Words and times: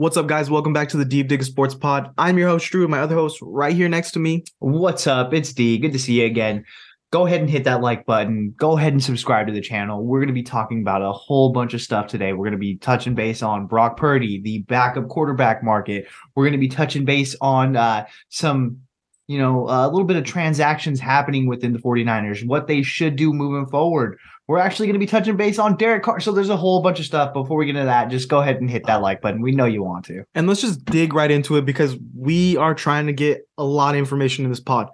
What's 0.00 0.16
up, 0.16 0.26
guys? 0.26 0.48
Welcome 0.48 0.72
back 0.72 0.88
to 0.88 0.96
the 0.96 1.04
Deep 1.04 1.28
Dig 1.28 1.42
Sports 1.42 1.74
Pod. 1.74 2.14
I'm 2.16 2.38
your 2.38 2.48
host, 2.48 2.70
Drew. 2.70 2.84
and 2.84 2.90
My 2.90 3.00
other 3.00 3.16
host, 3.16 3.38
right 3.42 3.76
here 3.76 3.86
next 3.86 4.12
to 4.12 4.18
me. 4.18 4.44
What's 4.58 5.06
up? 5.06 5.34
It's 5.34 5.52
D. 5.52 5.76
Good 5.76 5.92
to 5.92 5.98
see 5.98 6.22
you 6.22 6.24
again. 6.24 6.64
Go 7.10 7.26
ahead 7.26 7.42
and 7.42 7.50
hit 7.50 7.64
that 7.64 7.82
like 7.82 8.06
button. 8.06 8.54
Go 8.56 8.78
ahead 8.78 8.94
and 8.94 9.04
subscribe 9.04 9.46
to 9.48 9.52
the 9.52 9.60
channel. 9.60 10.02
We're 10.02 10.20
going 10.20 10.28
to 10.28 10.32
be 10.32 10.42
talking 10.42 10.80
about 10.80 11.02
a 11.02 11.12
whole 11.12 11.52
bunch 11.52 11.74
of 11.74 11.82
stuff 11.82 12.06
today. 12.06 12.32
We're 12.32 12.46
going 12.46 12.52
to 12.52 12.56
be 12.58 12.78
touching 12.78 13.14
base 13.14 13.42
on 13.42 13.66
Brock 13.66 13.98
Purdy, 13.98 14.40
the 14.40 14.62
backup 14.62 15.08
quarterback 15.08 15.62
market. 15.62 16.06
We're 16.34 16.44
going 16.44 16.52
to 16.52 16.58
be 16.58 16.68
touching 16.68 17.04
base 17.04 17.36
on 17.42 17.76
uh, 17.76 18.06
some, 18.30 18.78
you 19.26 19.36
know, 19.36 19.66
a 19.68 19.84
little 19.86 20.04
bit 20.04 20.16
of 20.16 20.24
transactions 20.24 20.98
happening 20.98 21.46
within 21.46 21.74
the 21.74 21.78
49ers, 21.78 22.46
what 22.46 22.68
they 22.68 22.80
should 22.80 23.16
do 23.16 23.34
moving 23.34 23.66
forward. 23.66 24.18
We're 24.50 24.58
actually 24.58 24.88
going 24.88 24.94
to 24.94 24.98
be 24.98 25.06
touching 25.06 25.36
base 25.36 25.60
on 25.60 25.76
Derek 25.76 26.02
Carr. 26.02 26.18
So 26.18 26.32
there's 26.32 26.48
a 26.48 26.56
whole 26.56 26.82
bunch 26.82 26.98
of 26.98 27.06
stuff. 27.06 27.32
Before 27.32 27.56
we 27.56 27.66
get 27.66 27.76
into 27.76 27.86
that, 27.86 28.10
just 28.10 28.28
go 28.28 28.40
ahead 28.40 28.56
and 28.56 28.68
hit 28.68 28.84
that 28.86 28.96
uh, 28.96 29.00
like 29.00 29.20
button. 29.20 29.42
We 29.42 29.52
know 29.52 29.64
you 29.64 29.84
want 29.84 30.06
to. 30.06 30.24
And 30.34 30.48
let's 30.48 30.60
just 30.60 30.84
dig 30.86 31.14
right 31.14 31.30
into 31.30 31.54
it 31.54 31.64
because 31.64 31.96
we 32.18 32.56
are 32.56 32.74
trying 32.74 33.06
to 33.06 33.12
get 33.12 33.42
a 33.58 33.62
lot 33.62 33.94
of 33.94 34.00
information 34.00 34.44
in 34.44 34.50
this 34.50 34.58
pod. 34.58 34.88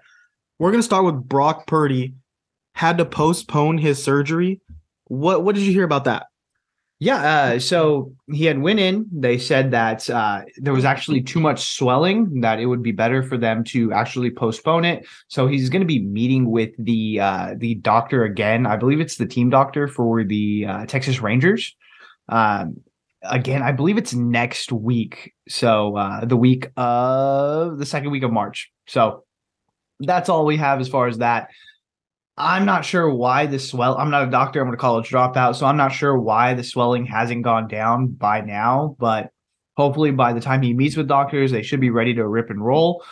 We're 0.59 0.73
going 0.73 0.81
to 0.81 0.85
start 0.87 1.07
with 1.07 1.27
Brock 1.27 1.67
Purdy 1.67 2.17
had 2.75 2.99
to 2.99 3.07
postpone 3.07 3.79
his 3.79 4.03
surgery. 4.03 4.61
What 5.07 5.43
what 5.43 5.55
did 5.55 5.65
you 5.65 5.73
hear 5.73 5.85
about 5.85 6.05
that? 6.05 6.27
Yeah, 6.99 7.17
uh, 7.17 7.59
so 7.59 8.15
he 8.33 8.47
had 8.47 8.59
went 8.63 8.81
in. 8.81 9.07
They 9.13 9.37
said 9.37 9.71
that 9.73 10.09
uh, 10.09 10.43
there 10.57 10.73
was 10.73 10.87
actually 10.87 11.21
too 11.23 11.41
much 11.41 11.77
swelling 11.77 12.41
that 12.41 12.59
it 12.59 12.65
would 12.67 12.83
be 12.83 12.93
better 12.93 13.23
for 13.23 13.37
them 13.37 13.65
to 13.65 13.93
actually 13.93 14.31
postpone 14.31 14.87
it. 14.87 15.07
So 15.29 15.47
he's 15.47 15.69
going 15.69 15.83
to 15.83 15.87
be 15.87 16.03
meeting 16.03 16.51
with 16.51 16.71
the 16.79 17.21
uh, 17.21 17.55
the 17.59 17.75
doctor 17.75 18.25
again. 18.25 18.65
I 18.65 18.77
believe 18.77 19.01
it's 19.01 19.17
the 19.17 19.27
team 19.27 19.51
doctor 19.51 19.89
for 19.89 20.25
the 20.25 20.65
uh, 20.67 20.87
Texas 20.87 21.21
Rangers. 21.21 21.77
Um, 22.31 22.81
again, 23.23 23.63
I 23.63 23.73
believe 23.73 23.99
it's 23.99 24.15
next 24.15 24.73
week. 24.73 25.35
So 25.49 25.97
uh, 25.97 26.25
the 26.25 26.37
week 26.37 26.69
of 26.79 27.77
the 27.79 27.85
second 27.85 28.11
week 28.11 28.23
of 28.23 28.33
March. 28.33 28.73
So 28.87 29.25
that's 30.01 30.31
all 30.31 30.47
we 30.47 30.57
have 30.57 30.81
as 30.81 30.89
far 30.89 31.09
as 31.09 31.19
that. 31.19 31.49
I'm 32.39 32.67
not 32.67 32.85
sure 32.85 33.09
why 33.09 33.47
the 33.47 33.59
swell. 33.59 33.97
I'm 33.97 34.11
not 34.11 34.29
a 34.29 34.31
doctor. 34.31 34.61
I'm 34.61 34.67
going 34.67 34.77
to 34.77 34.81
college 34.81 35.09
dropout, 35.09 35.57
so 35.57 35.65
I'm 35.67 35.79
not 35.79 35.93
sure 35.93 36.19
why 36.19 36.53
the 36.55 36.63
swelling 36.63 37.07
hasn't 37.07 37.43
gone 37.45 37.67
down 37.67 38.09
by 38.09 38.43
now. 38.43 38.95
But 38.99 39.31
hopefully, 39.77 40.11
by 40.11 40.35
the 40.35 40.41
time 40.41 40.61
he 40.61 40.75
meets 40.75 40.97
with 40.97 41.09
doctors, 41.09 41.51
they 41.51 41.63
should 41.63 41.81
be 41.81 41.91
ready 41.91 42.15
to 42.15 42.29
rip 42.29 42.51
and 42.51 42.63
roll. 42.63 43.03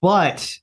But 0.00 0.56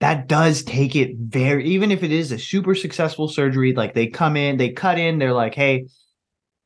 that 0.00 0.28
does 0.28 0.62
take 0.62 0.96
it 0.96 1.16
very. 1.18 1.66
Even 1.66 1.90
if 1.90 2.02
it 2.02 2.10
is 2.10 2.32
a 2.32 2.38
super 2.38 2.74
successful 2.74 3.28
surgery, 3.28 3.74
like 3.74 3.92
they 3.92 4.06
come 4.06 4.36
in, 4.36 4.56
they 4.56 4.70
cut 4.70 4.98
in, 4.98 5.18
they're 5.18 5.34
like, 5.34 5.54
"Hey, 5.54 5.86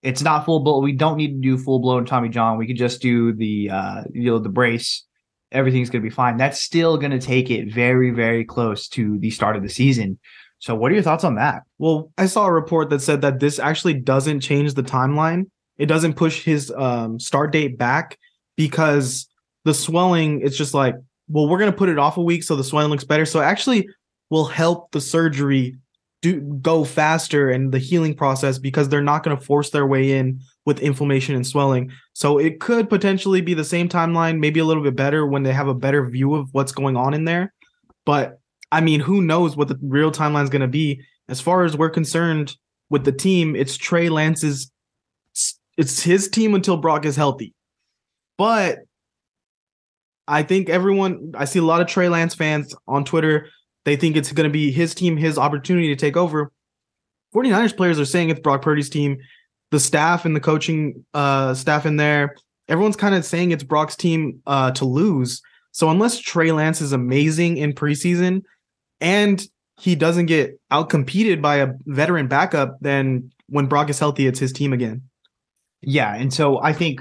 it's 0.03 0.23
not 0.23 0.45
full 0.45 0.61
blown. 0.61 0.85
We 0.85 0.93
don't 0.93 1.17
need 1.17 1.35
to 1.35 1.41
do 1.41 1.59
full 1.59 1.81
blown 1.81 2.07
Tommy 2.07 2.29
John. 2.29 2.59
We 2.59 2.69
could 2.69 2.77
just 2.77 3.03
do 3.03 3.33
the 3.33 3.71
uh, 3.73 4.03
you 4.13 4.31
know 4.31 4.39
the 4.39 4.49
brace." 4.49 5.05
Everything's 5.53 5.91
going 5.91 6.03
to 6.03 6.09
be 6.09 6.15
fine. 6.15 6.37
That's 6.37 6.61
still 6.61 6.97
going 6.97 7.11
to 7.13 7.19
take 7.19 7.51
it 7.51 7.73
very, 7.73 8.11
very 8.11 8.45
close 8.45 8.89
to 8.89 9.19
the 9.19 9.31
start 9.31 9.57
of 9.57 9.63
the 9.63 9.69
season. 9.69 10.19
So, 10.61 10.75
what 10.75 10.91
are 10.91 10.95
your 10.95 11.05
thoughts 11.05 11.25
on 11.25 11.37
that? 11.37 11.63
Well, 11.79 12.11
I 12.19 12.27
saw 12.27 12.47
a 12.47 12.53
report 12.53 12.91
that 12.91 13.01
said 13.01 13.21
that 13.23 13.41
this 13.41 13.59
actually 13.59 13.95
doesn't 13.95 14.41
change 14.41 14.75
the 14.75 14.83
timeline. 14.83 15.45
It 15.77 15.87
doesn't 15.87 16.15
push 16.15 16.45
his 16.45 16.73
um, 16.77 17.21
start 17.21 17.53
date 17.53 17.79
back 17.79 18.19
because 18.57 19.29
the 19.65 19.75
swelling, 19.75 20.41
it's 20.43 20.57
just 20.57 20.75
like, 20.75 20.97
well, 21.29 21.49
we're 21.49 21.59
going 21.59 21.71
to 21.71 21.77
put 21.77 21.89
it 21.89 21.99
off 21.99 22.17
a 22.17 22.23
week 22.23 22.43
so 22.43 22.57
the 22.57 22.65
swelling 22.65 22.91
looks 22.91 23.05
better. 23.05 23.25
So, 23.25 23.41
actually, 23.41 23.89
will 24.31 24.47
help 24.47 24.91
the 24.91 25.01
surgery 25.01 25.77
do 26.21 26.41
go 26.41 26.85
faster 26.85 27.51
and 27.51 27.71
the 27.71 27.79
healing 27.79 28.15
process 28.15 28.59
because 28.59 28.89
they're 28.89 29.01
not 29.01 29.23
going 29.23 29.37
to 29.37 29.43
force 29.43 29.71
their 29.71 29.87
way 29.87 30.19
in 30.19 30.41
with 30.69 30.81
inflammation 30.81 31.35
and 31.35 31.47
swelling. 31.47 31.91
So 32.13 32.39
it 32.39 32.61
could 32.61 32.91
potentially 32.91 33.41
be 33.41 33.55
the 33.55 33.65
same 33.65 33.89
timeline, 33.89 34.39
maybe 34.39 34.61
a 34.61 34.67
little 34.67 34.83
bit 34.83 34.95
better 34.95 35.27
when 35.27 35.43
they 35.43 35.53
have 35.55 35.67
a 35.67 35.75
better 35.75 36.07
view 36.07 36.35
of 36.35 36.53
what's 36.53 36.73
going 36.73 36.95
on 36.95 37.15
in 37.15 37.25
there. 37.25 37.55
But 38.05 38.39
I 38.71 38.83
mean, 38.83 39.01
who 39.01 39.23
knows 39.23 39.57
what 39.57 39.69
the 39.69 39.79
real 39.83 40.13
timeline 40.13 40.45
is 40.45 40.51
going 40.51 40.61
to 40.61 40.69
be? 40.69 41.01
As 41.31 41.41
far 41.41 41.65
as 41.65 41.75
we're 41.75 41.89
concerned 41.89 42.55
with 42.91 43.05
the 43.05 43.13
team, 43.13 43.57
it's 43.57 43.79
Trey 43.79 44.11
Lance's 44.11 44.71
it's 45.79 46.03
his 46.03 46.29
team 46.29 46.55
until 46.55 46.77
Brock 46.77 47.07
is 47.07 47.17
healthy. 47.17 47.55
But 48.37 48.81
I 50.27 50.43
think 50.43 50.69
everyone 50.69 51.33
I 51.35 51.47
see 51.47 51.61
a 51.61 51.63
lot 51.63 51.81
of 51.81 51.87
Trey 51.87 52.11
Lance 52.11 52.35
fans 52.35 52.77
on 52.87 53.07
Twitter 53.07 53.49
they 53.87 53.97
think 53.97 54.17
it's 54.19 54.33
going 54.33 54.45
to 54.45 54.53
be 54.53 54.71
his 54.71 54.95
team, 54.95 55.17
his 55.17 55.39
opportunity 55.39 55.89
to 55.89 55.97
take 55.97 56.15
over. 56.15 56.53
49ers 57.35 57.75
players 57.75 57.99
are 57.99 58.05
saying 58.05 58.29
it's 58.29 58.41
Brock 58.41 58.61
Purdy's 58.61 58.91
team. 58.91 59.17
The 59.71 59.81
staff 59.81 60.25
and 60.25 60.35
the 60.35 60.41
coaching 60.41 61.05
uh, 61.15 61.55
staff 61.55 61.85
in 61.85 61.97
there, 61.97 62.37
everyone's 62.69 62.97
kind 62.97 63.15
of 63.15 63.25
saying 63.25 63.51
it's 63.51 63.65
Brock's 63.65 63.97
team 63.97 64.41
uh, 64.47 64.71
to 64.73 64.85
lose. 64.85 65.43
So 65.73 65.91
unless 65.91 66.19
Trey 66.19 66.53
Lance 66.53 66.81
is 66.81 66.93
amazing 66.93 67.59
in 67.59 67.73
preseason 67.73 68.43
and 69.01 69.47
he 69.79 69.95
doesn't 69.95 70.27
get 70.27 70.59
outcompeted 70.73 71.41
by 71.41 71.57
a 71.57 71.73
veteran 71.87 72.29
backup, 72.29 72.77
then 72.81 73.31
when 73.49 73.67
Brock 73.67 73.91
is 73.91 73.99
healthy, 73.99 74.27
it's 74.27 74.41
his 74.41 74.53
team 74.53 74.73
again. 74.73 75.03
Yeah, 75.81 76.15
and 76.15 76.33
so 76.33 76.61
I 76.61 76.73
think 76.73 77.01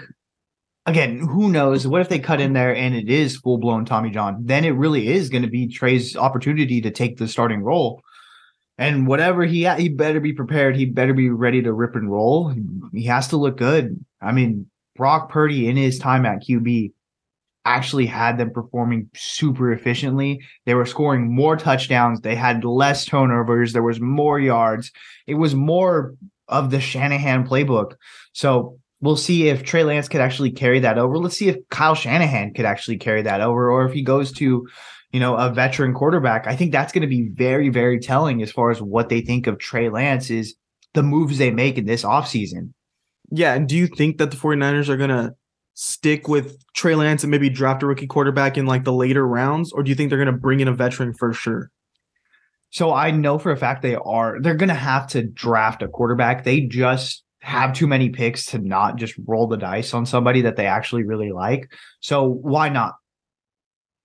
again, 0.85 1.19
who 1.19 1.49
knows? 1.49 1.85
What 1.85 2.01
if 2.01 2.09
they 2.09 2.19
cut 2.19 2.41
in 2.41 2.53
there 2.53 2.75
and 2.75 2.95
it 2.95 3.09
is 3.09 3.37
full 3.37 3.57
blown 3.57 3.85
Tommy 3.85 4.09
John? 4.09 4.37
Then 4.41 4.65
it 4.65 4.71
really 4.71 5.07
is 5.07 5.29
going 5.29 5.43
to 5.43 5.49
be 5.49 5.67
Trey's 5.67 6.15
opportunity 6.15 6.81
to 6.81 6.91
take 6.91 7.17
the 7.17 7.27
starting 7.27 7.61
role. 7.61 8.01
And 8.77 9.07
whatever 9.07 9.43
he 9.43 9.63
ha- 9.63 9.75
he 9.75 9.89
better 9.89 10.19
be 10.19 10.33
prepared. 10.33 10.75
He 10.75 10.85
better 10.85 11.13
be 11.13 11.29
ready 11.29 11.61
to 11.63 11.73
rip 11.73 11.95
and 11.95 12.11
roll. 12.11 12.53
He 12.93 13.03
has 13.05 13.27
to 13.29 13.37
look 13.37 13.57
good. 13.57 14.03
I 14.21 14.31
mean, 14.31 14.69
Brock 14.95 15.29
Purdy 15.29 15.67
in 15.67 15.77
his 15.77 15.97
time 15.99 16.25
at 16.25 16.43
QB 16.43 16.91
actually 17.65 18.05
had 18.05 18.37
them 18.37 18.51
performing 18.51 19.09
super 19.13 19.73
efficiently. 19.73 20.41
They 20.65 20.73
were 20.73 20.85
scoring 20.85 21.33
more 21.33 21.57
touchdowns. 21.57 22.21
They 22.21 22.35
had 22.35 22.63
less 22.63 23.05
turnovers. 23.05 23.73
There 23.73 23.83
was 23.83 23.99
more 23.99 24.39
yards. 24.39 24.91
It 25.27 25.35
was 25.35 25.53
more 25.53 26.15
of 26.47 26.71
the 26.71 26.79
Shanahan 26.79 27.45
playbook. 27.45 27.95
So 28.31 28.79
we'll 29.01 29.17
see 29.17 29.49
if 29.49 29.63
Trey 29.63 29.83
Lance 29.83 30.07
could 30.07 30.21
actually 30.21 30.51
carry 30.51 30.79
that 30.79 30.97
over. 30.97 31.17
Let's 31.17 31.37
see 31.37 31.49
if 31.49 31.57
Kyle 31.69 31.95
Shanahan 31.95 32.53
could 32.53 32.65
actually 32.65 32.97
carry 32.97 33.21
that 33.23 33.41
over, 33.41 33.69
or 33.69 33.85
if 33.85 33.93
he 33.93 34.01
goes 34.01 34.31
to, 34.33 34.67
you 35.11 35.19
know, 35.19 35.35
a 35.35 35.49
veteran 35.49 35.93
quarterback. 35.93 36.47
I 36.47 36.55
think 36.55 36.71
that's 36.71 36.91
going 36.91 37.01
to 37.01 37.07
be 37.07 37.29
very, 37.29 37.69
very 37.69 37.99
telling 37.99 38.41
as 38.41 38.51
far 38.51 38.71
as 38.71 38.81
what 38.81 39.09
they 39.09 39.21
think 39.21 39.47
of 39.47 39.57
Trey 39.57 39.89
Lance 39.89 40.29
is 40.29 40.55
the 40.93 41.03
moves 41.03 41.37
they 41.37 41.51
make 41.51 41.77
in 41.77 41.85
this 41.85 42.03
offseason. 42.03 42.73
Yeah. 43.31 43.53
And 43.53 43.67
do 43.67 43.75
you 43.75 43.87
think 43.87 44.17
that 44.17 44.31
the 44.31 44.37
49ers 44.37 44.89
are 44.89 44.97
going 44.97 45.09
to 45.09 45.35
stick 45.73 46.27
with 46.27 46.57
Trey 46.73 46.95
Lance 46.95 47.23
and 47.23 47.31
maybe 47.31 47.49
draft 47.49 47.83
a 47.83 47.85
rookie 47.85 48.07
quarterback 48.07 48.57
in 48.57 48.65
like 48.65 48.83
the 48.83 48.93
later 48.93 49.25
rounds, 49.27 49.71
or 49.71 49.83
do 49.83 49.89
you 49.89 49.95
think 49.95 50.09
they're 50.09 50.17
going 50.17 50.33
to 50.33 50.41
bring 50.41 50.59
in 50.59 50.67
a 50.67 50.73
veteran 50.73 51.13
for 51.13 51.33
sure? 51.33 51.71
So 52.69 52.93
I 52.93 53.11
know 53.11 53.39
for 53.39 53.51
a 53.51 53.57
fact 53.57 53.81
they 53.81 53.95
are. 53.95 54.41
They're 54.41 54.55
going 54.55 54.69
to 54.69 54.75
have 54.75 55.07
to 55.07 55.23
draft 55.23 55.81
a 55.81 55.87
quarterback. 55.87 56.43
They 56.43 56.61
just 56.61 57.23
have 57.41 57.73
too 57.73 57.87
many 57.87 58.09
picks 58.09 58.45
to 58.47 58.57
not 58.57 58.97
just 58.97 59.13
roll 59.25 59.47
the 59.47 59.55
dice 59.55 59.93
on 59.93 60.05
somebody 60.05 60.41
that 60.41 60.57
they 60.57 60.65
actually 60.65 61.03
really 61.03 61.31
like. 61.31 61.71
So 62.01 62.27
why 62.27 62.69
not? 62.69 62.95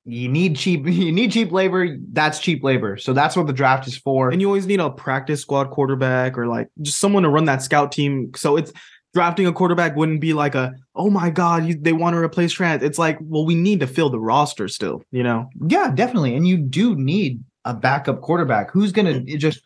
You 0.05 0.29
need 0.29 0.57
cheap 0.57 0.87
you 0.87 1.13
need 1.13 1.33
cheap 1.33 1.53
labor, 1.53 1.97
that's 2.13 2.39
cheap 2.39 2.63
labor. 2.63 2.97
So 2.97 3.13
that's 3.13 3.37
what 3.37 3.47
the 3.47 3.53
draft 3.53 3.87
is 3.87 3.97
for. 3.97 4.31
And 4.31 4.41
you 4.41 4.49
always 4.49 4.67
need 4.67 4.81
a 4.81 4.91
practice 4.91 5.41
squad 5.41 5.71
quarterback 5.71 6.37
or 6.37 6.47
like 6.47 6.69
just 6.81 6.99
someone 6.99 7.23
to 7.23 7.29
run 7.29 7.45
that 7.47 7.63
scout 7.63 7.93
team. 7.93 8.33
So 8.35 8.57
it's 8.57 8.73
drafting 9.15 9.47
a 9.47 9.53
quarterback 9.53 9.95
wouldn't 9.95 10.23
be 10.23 10.33
like 10.33 10.55
a 10.55 10.73
oh 10.95 11.11
my 11.11 11.29
god 11.29 11.67
you, 11.67 11.75
they 11.79 11.93
want 11.93 12.15
to 12.15 12.19
replace 12.19 12.53
Trent. 12.53 12.83
It's 12.83 12.99
like 12.99 13.19
well 13.21 13.45
we 13.45 13.55
need 13.55 13.81
to 13.81 13.87
fill 13.87 14.11
the 14.11 14.21
roster 14.21 14.69
still, 14.69 15.03
you 15.11 15.23
know. 15.23 15.49
Yeah, 15.67 15.91
definitely. 15.95 16.35
And 16.35 16.47
you 16.47 16.57
do 16.57 16.97
need 16.97 17.43
a 17.65 17.75
backup 17.75 18.23
quarterback 18.23 18.71
who's 18.71 18.93
going 18.93 19.27
to 19.27 19.37
just 19.37 19.63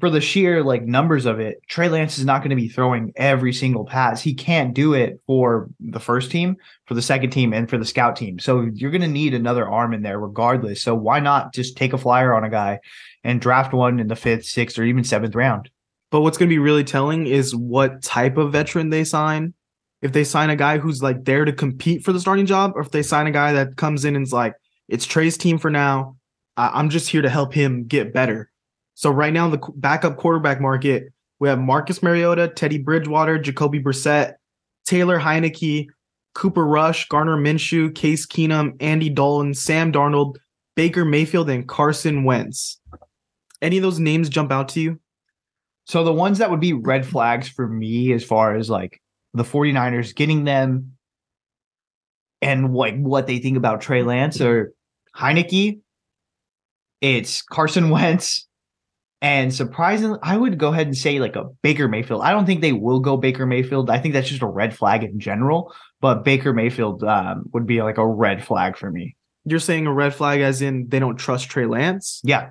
for 0.00 0.10
the 0.10 0.20
sheer 0.20 0.62
like 0.62 0.82
numbers 0.84 1.26
of 1.26 1.40
it, 1.40 1.62
Trey 1.68 1.88
Lance 1.88 2.18
is 2.18 2.24
not 2.24 2.40
going 2.40 2.50
to 2.50 2.56
be 2.56 2.68
throwing 2.68 3.12
every 3.16 3.52
single 3.52 3.84
pass. 3.84 4.20
He 4.20 4.34
can't 4.34 4.74
do 4.74 4.94
it 4.94 5.20
for 5.26 5.68
the 5.80 6.00
first 6.00 6.30
team, 6.30 6.56
for 6.86 6.94
the 6.94 7.02
second 7.02 7.30
team, 7.30 7.52
and 7.52 7.68
for 7.68 7.78
the 7.78 7.84
scout 7.84 8.16
team. 8.16 8.38
So 8.38 8.68
you're 8.74 8.90
going 8.90 9.02
to 9.02 9.08
need 9.08 9.34
another 9.34 9.68
arm 9.68 9.94
in 9.94 10.02
there 10.02 10.18
regardless. 10.18 10.82
So 10.82 10.94
why 10.94 11.20
not 11.20 11.54
just 11.54 11.76
take 11.76 11.92
a 11.92 11.98
flyer 11.98 12.34
on 12.34 12.44
a 12.44 12.50
guy 12.50 12.80
and 13.24 13.40
draft 13.40 13.72
one 13.72 14.00
in 14.00 14.08
the 14.08 14.16
fifth, 14.16 14.44
sixth, 14.44 14.78
or 14.78 14.84
even 14.84 15.04
seventh 15.04 15.34
round? 15.34 15.70
But 16.10 16.20
what's 16.20 16.36
going 16.36 16.48
to 16.48 16.54
be 16.54 16.58
really 16.58 16.84
telling 16.84 17.26
is 17.26 17.56
what 17.56 18.02
type 18.02 18.36
of 18.36 18.52
veteran 18.52 18.90
they 18.90 19.04
sign. 19.04 19.54
If 20.02 20.12
they 20.12 20.24
sign 20.24 20.50
a 20.50 20.56
guy 20.56 20.78
who's 20.78 21.02
like 21.02 21.24
there 21.24 21.44
to 21.44 21.52
compete 21.52 22.04
for 22.04 22.12
the 22.12 22.20
starting 22.20 22.46
job, 22.46 22.72
or 22.74 22.82
if 22.82 22.90
they 22.90 23.02
sign 23.02 23.26
a 23.26 23.32
guy 23.32 23.52
that 23.54 23.76
comes 23.76 24.04
in 24.04 24.16
and's 24.16 24.32
like, 24.32 24.54
it's 24.88 25.06
Trey's 25.06 25.38
team 25.38 25.58
for 25.58 25.70
now. 25.70 26.16
I'm 26.56 26.90
just 26.90 27.08
here 27.08 27.22
to 27.22 27.30
help 27.30 27.54
him 27.54 27.86
get 27.86 28.12
better 28.12 28.51
so 28.94 29.10
right 29.10 29.32
now, 29.32 29.48
the 29.48 29.60
backup 29.76 30.16
quarterback 30.16 30.60
market, 30.60 31.12
we 31.40 31.48
have 31.48 31.58
Marcus 31.58 32.02
Mariota, 32.02 32.48
Teddy 32.48 32.78
Bridgewater, 32.78 33.38
Jacoby 33.38 33.80
Brissett, 33.80 34.34
Taylor 34.86 35.18
Heinicke, 35.18 35.86
Cooper 36.34 36.64
Rush, 36.64 37.08
Gardner 37.08 37.36
Minshew, 37.36 37.94
Case 37.94 38.26
Keenum, 38.26 38.74
Andy 38.80 39.08
Dalton, 39.08 39.54
Sam 39.54 39.92
Darnold, 39.92 40.36
Baker 40.76 41.04
Mayfield, 41.04 41.50
and 41.50 41.68
Carson 41.68 42.24
Wentz. 42.24 42.80
Any 43.60 43.76
of 43.78 43.82
those 43.82 43.98
names 43.98 44.28
jump 44.28 44.50
out 44.50 44.68
to 44.70 44.80
you? 44.80 44.98
So 45.84 46.04
the 46.04 46.12
ones 46.12 46.38
that 46.38 46.50
would 46.50 46.60
be 46.60 46.72
red 46.72 47.04
flags 47.06 47.48
for 47.48 47.68
me 47.68 48.12
as 48.12 48.24
far 48.24 48.54
as 48.56 48.70
like 48.70 49.00
the 49.34 49.42
49ers 49.42 50.14
getting 50.14 50.44
them 50.44 50.92
and 52.40 52.74
like 52.74 52.96
what 52.96 53.26
they 53.26 53.38
think 53.38 53.56
about 53.56 53.80
Trey 53.80 54.02
Lance 54.02 54.40
or 54.40 54.72
Heinicke, 55.16 55.80
it's 57.00 57.42
Carson 57.42 57.90
Wentz. 57.90 58.46
And 59.22 59.54
surprisingly, 59.54 60.18
I 60.20 60.36
would 60.36 60.58
go 60.58 60.72
ahead 60.72 60.88
and 60.88 60.98
say 60.98 61.20
like 61.20 61.36
a 61.36 61.44
Baker 61.62 61.86
Mayfield. 61.86 62.22
I 62.22 62.32
don't 62.32 62.44
think 62.44 62.60
they 62.60 62.72
will 62.72 62.98
go 62.98 63.16
Baker 63.16 63.46
Mayfield. 63.46 63.88
I 63.88 64.00
think 64.00 64.14
that's 64.14 64.28
just 64.28 64.42
a 64.42 64.48
red 64.48 64.76
flag 64.76 65.04
in 65.04 65.20
general. 65.20 65.72
But 66.00 66.24
Baker 66.24 66.52
Mayfield 66.52 67.04
um, 67.04 67.44
would 67.52 67.64
be 67.64 67.80
like 67.82 67.98
a 67.98 68.06
red 68.06 68.44
flag 68.44 68.76
for 68.76 68.90
me. 68.90 69.14
You're 69.44 69.60
saying 69.60 69.86
a 69.86 69.92
red 69.92 70.12
flag 70.12 70.40
as 70.40 70.60
in 70.60 70.88
they 70.88 70.98
don't 70.98 71.16
trust 71.16 71.48
Trey 71.48 71.66
Lance? 71.66 72.20
Yeah, 72.24 72.50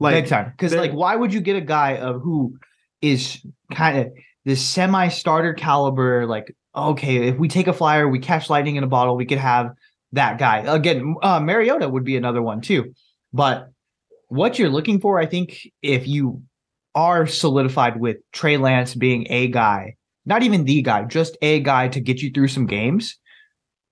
Like 0.00 0.14
big 0.14 0.26
time. 0.28 0.52
Because 0.52 0.74
like, 0.74 0.92
why 0.92 1.14
would 1.14 1.34
you 1.34 1.40
get 1.40 1.56
a 1.56 1.60
guy 1.60 1.98
of 1.98 2.22
who 2.22 2.56
is 3.02 3.44
kind 3.74 3.98
of 3.98 4.12
this 4.46 4.64
semi-starter 4.64 5.52
caliber? 5.52 6.26
Like, 6.26 6.56
okay, 6.74 7.28
if 7.28 7.36
we 7.36 7.48
take 7.48 7.66
a 7.66 7.74
flyer, 7.74 8.08
we 8.08 8.20
catch 8.20 8.48
lightning 8.48 8.76
in 8.76 8.84
a 8.84 8.88
bottle, 8.88 9.16
we 9.16 9.26
could 9.26 9.38
have 9.38 9.72
that 10.12 10.38
guy 10.38 10.60
again. 10.60 11.16
Uh, 11.22 11.40
Mariota 11.40 11.88
would 11.88 12.04
be 12.04 12.16
another 12.16 12.40
one 12.40 12.62
too. 12.62 12.94
But 13.34 13.68
what 14.28 14.58
you're 14.58 14.70
looking 14.70 15.00
for, 15.00 15.18
I 15.18 15.26
think, 15.26 15.60
if 15.82 16.06
you 16.06 16.42
are 16.94 17.26
solidified 17.26 18.00
with 18.00 18.16
Trey 18.32 18.56
Lance 18.56 18.94
being 18.94 19.26
a 19.30 19.48
guy, 19.48 19.96
not 20.24 20.42
even 20.42 20.64
the 20.64 20.82
guy, 20.82 21.04
just 21.04 21.36
a 21.42 21.60
guy 21.60 21.88
to 21.88 22.00
get 22.00 22.22
you 22.22 22.30
through 22.30 22.48
some 22.48 22.66
games, 22.66 23.18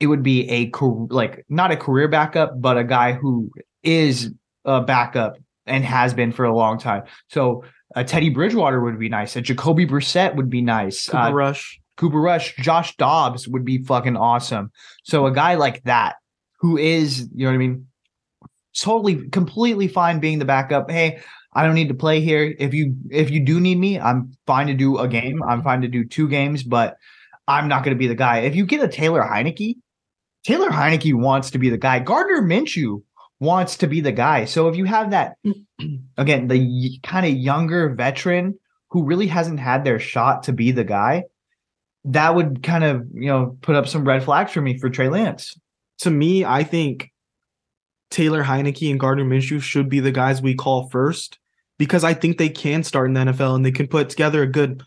it 0.01 0.07
would 0.07 0.23
be 0.23 0.51
a 0.51 0.71
like 1.11 1.45
not 1.49 1.71
a 1.71 1.77
career 1.77 2.09
backup, 2.09 2.61
but 2.61 2.77
a 2.77 2.85
guy 2.85 3.13
who 3.13 3.51
is 3.83 4.33
a 4.65 4.81
backup 4.81 5.37
and 5.67 5.85
has 5.85 6.13
been 6.15 6.33
for 6.33 6.45
a 6.45 6.55
long 6.55 6.79
time. 6.79 7.05
So 7.29 7.65
a 7.95 8.05
Teddy 8.05 8.29
Bridgewater 8.29 8.81
would 8.81 8.99
be 8.99 9.09
nice. 9.09 9.37
A 9.37 9.41
Jacoby 9.41 9.87
Brissett 9.87 10.35
would 10.35 10.51
be 10.51 10.63
nice. 10.63 11.07
Cooper 11.07 11.19
Uh, 11.19 11.33
Rush. 11.33 11.81
Cooper 11.97 12.21
Rush, 12.21 12.57
Josh 12.57 12.97
Dobbs 12.97 13.47
would 13.47 13.65
be 13.65 13.79
fucking 13.85 14.17
awesome. 14.17 14.73
So 15.05 15.27
a 15.27 15.33
guy 15.33 15.55
like 15.55 15.85
that 15.85 16.17
who 16.59 16.77
is, 16.77 17.29
you 17.35 17.45
know 17.45 17.51
what 17.51 17.55
I 17.55 17.59
mean, 17.59 17.87
totally 18.79 19.29
completely 19.31 19.89
fine 19.89 20.21
being 20.21 20.39
the 20.39 20.45
backup. 20.45 20.91
Hey, 20.91 21.21
I 21.53 21.65
don't 21.65 21.75
need 21.75 21.89
to 21.89 21.95
play 21.95 22.21
here. 22.21 22.55
If 22.59 22.75
you 22.75 22.97
if 23.11 23.31
you 23.31 23.41
do 23.41 23.61
need 23.61 23.79
me, 23.79 23.99
I'm 24.01 24.33
fine 24.47 24.67
to 24.67 24.75
do 24.75 24.99
a 24.99 25.09
game. 25.09 25.43
I'm 25.43 25.63
fine 25.63 25.81
to 25.83 25.89
do 25.89 26.05
two 26.05 26.29
games, 26.29 26.63
but 26.63 26.97
I'm 27.47 27.69
not 27.69 27.85
going 27.85 27.95
to 27.95 27.99
be 27.99 28.09
the 28.09 28.15
guy. 28.15 28.41
If 28.41 28.55
you 28.57 28.67
get 28.67 28.83
a 28.83 28.89
Taylor 28.89 29.23
Heinicke, 29.23 29.77
Taylor 30.45 30.71
Heinicke 30.71 31.15
wants 31.15 31.51
to 31.51 31.59
be 31.59 31.71
the 31.71 31.79
guy. 31.79 32.01
Gardner 32.01 32.43
Minshew 32.43 33.03
wants 33.41 33.77
to 33.79 33.87
be 33.87 34.01
the 34.01 34.13
guy. 34.13 34.45
So 34.47 34.69
if 34.69 34.77
you 34.77 34.85
have 34.85 35.11
that 35.11 35.37
again, 36.17 36.49
the 36.49 36.99
kind 37.03 37.27
of 37.27 37.33
younger 37.33 37.95
veteran 37.95 38.59
who 38.91 39.05
really 39.05 39.27
hasn't 39.27 39.61
had 39.61 39.85
their 39.85 39.99
shot 39.99 40.45
to 40.45 40.53
be 40.53 40.73
the 40.73 40.85
guy, 40.85 41.25
that 42.05 42.35
would 42.35 42.63
kind 42.63 42.85
of 42.85 43.07
you 43.15 43.29
know 43.29 43.57
put 43.63 43.77
up 43.77 43.87
some 43.87 44.07
red 44.07 44.25
flags 44.25 44.53
for 44.53 44.61
me 44.61 44.79
for 44.79 44.91
Trey 44.91 45.09
Lance. 45.09 45.55
To 45.99 46.11
me, 46.11 46.45
I 46.45 46.65
think 46.65 47.13
Taylor 48.15 48.45
Heinicke 48.45 48.93
and 48.93 49.01
Gardner 49.01 49.25
Minshew 49.25 49.61
should 49.61 49.89
be 49.89 49.99
the 49.99 50.13
guys 50.13 50.41
we 50.41 50.55
call 50.55 50.89
first 50.89 51.37
because 51.79 52.05
I 52.05 52.15
think 52.15 52.39
they 52.39 52.49
can 52.49 52.85
start 52.85 53.09
in 53.09 53.15
the 53.15 53.21
NFL 53.21 53.57
and 53.57 53.67
they 53.67 53.73
can 53.73 53.89
put 53.89 54.09
together 54.09 54.41
a 54.43 54.47
good 54.47 54.85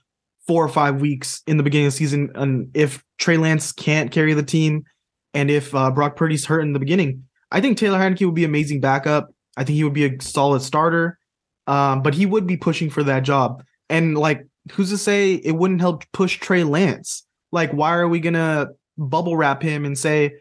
four 0.48 0.64
or 0.64 0.70
five 0.70 1.02
weeks 1.02 1.44
in 1.46 1.58
the 1.58 1.64
beginning 1.64 1.88
of 1.88 1.94
the 1.94 1.98
season. 1.98 2.32
And 2.36 2.72
if 2.74 3.04
Trey 3.18 3.36
Lance 3.36 3.74
can't 3.74 4.12
carry 4.12 4.34
the 4.34 4.44
team, 4.44 4.86
and 5.34 5.52
if 5.52 5.76
uh, 5.76 5.92
Brock 5.92 6.16
Purdy's 6.16 6.46
hurt 6.46 6.62
in 6.62 6.72
the 6.72 6.80
beginning, 6.80 7.26
I 7.52 7.60
think 7.60 7.78
Taylor 7.78 8.00
Heinicke 8.00 8.26
would 8.26 8.34
be 8.34 8.46
amazing 8.46 8.80
backup. 8.80 9.28
I 9.58 9.66
think 9.66 9.76
he 9.76 9.84
would 9.84 9.92
be 9.92 10.06
a 10.06 10.22
solid 10.22 10.62
starter, 10.62 11.20
um, 11.68 12.04
but 12.04 12.14
he 12.14 12.26
would 12.26 12.48
be 12.48 12.56
pushing 12.56 12.90
for 12.90 13.04
that 13.04 13.24
job. 13.24 13.62
And 13.90 14.18
like, 14.18 14.46
who's 14.72 14.90
to 14.92 14.98
say 14.98 15.34
it 15.34 15.52
wouldn't 15.52 15.82
help 15.82 16.06
push 16.14 16.40
Trey 16.40 16.64
Lance? 16.64 17.26
Like, 17.52 17.72
why 17.72 17.94
are 17.96 18.08
we 18.08 18.22
gonna 18.22 18.68
bubble 18.98 19.36
wrap 19.36 19.62
him 19.62 19.84
and 19.84 19.98
say 19.98 20.36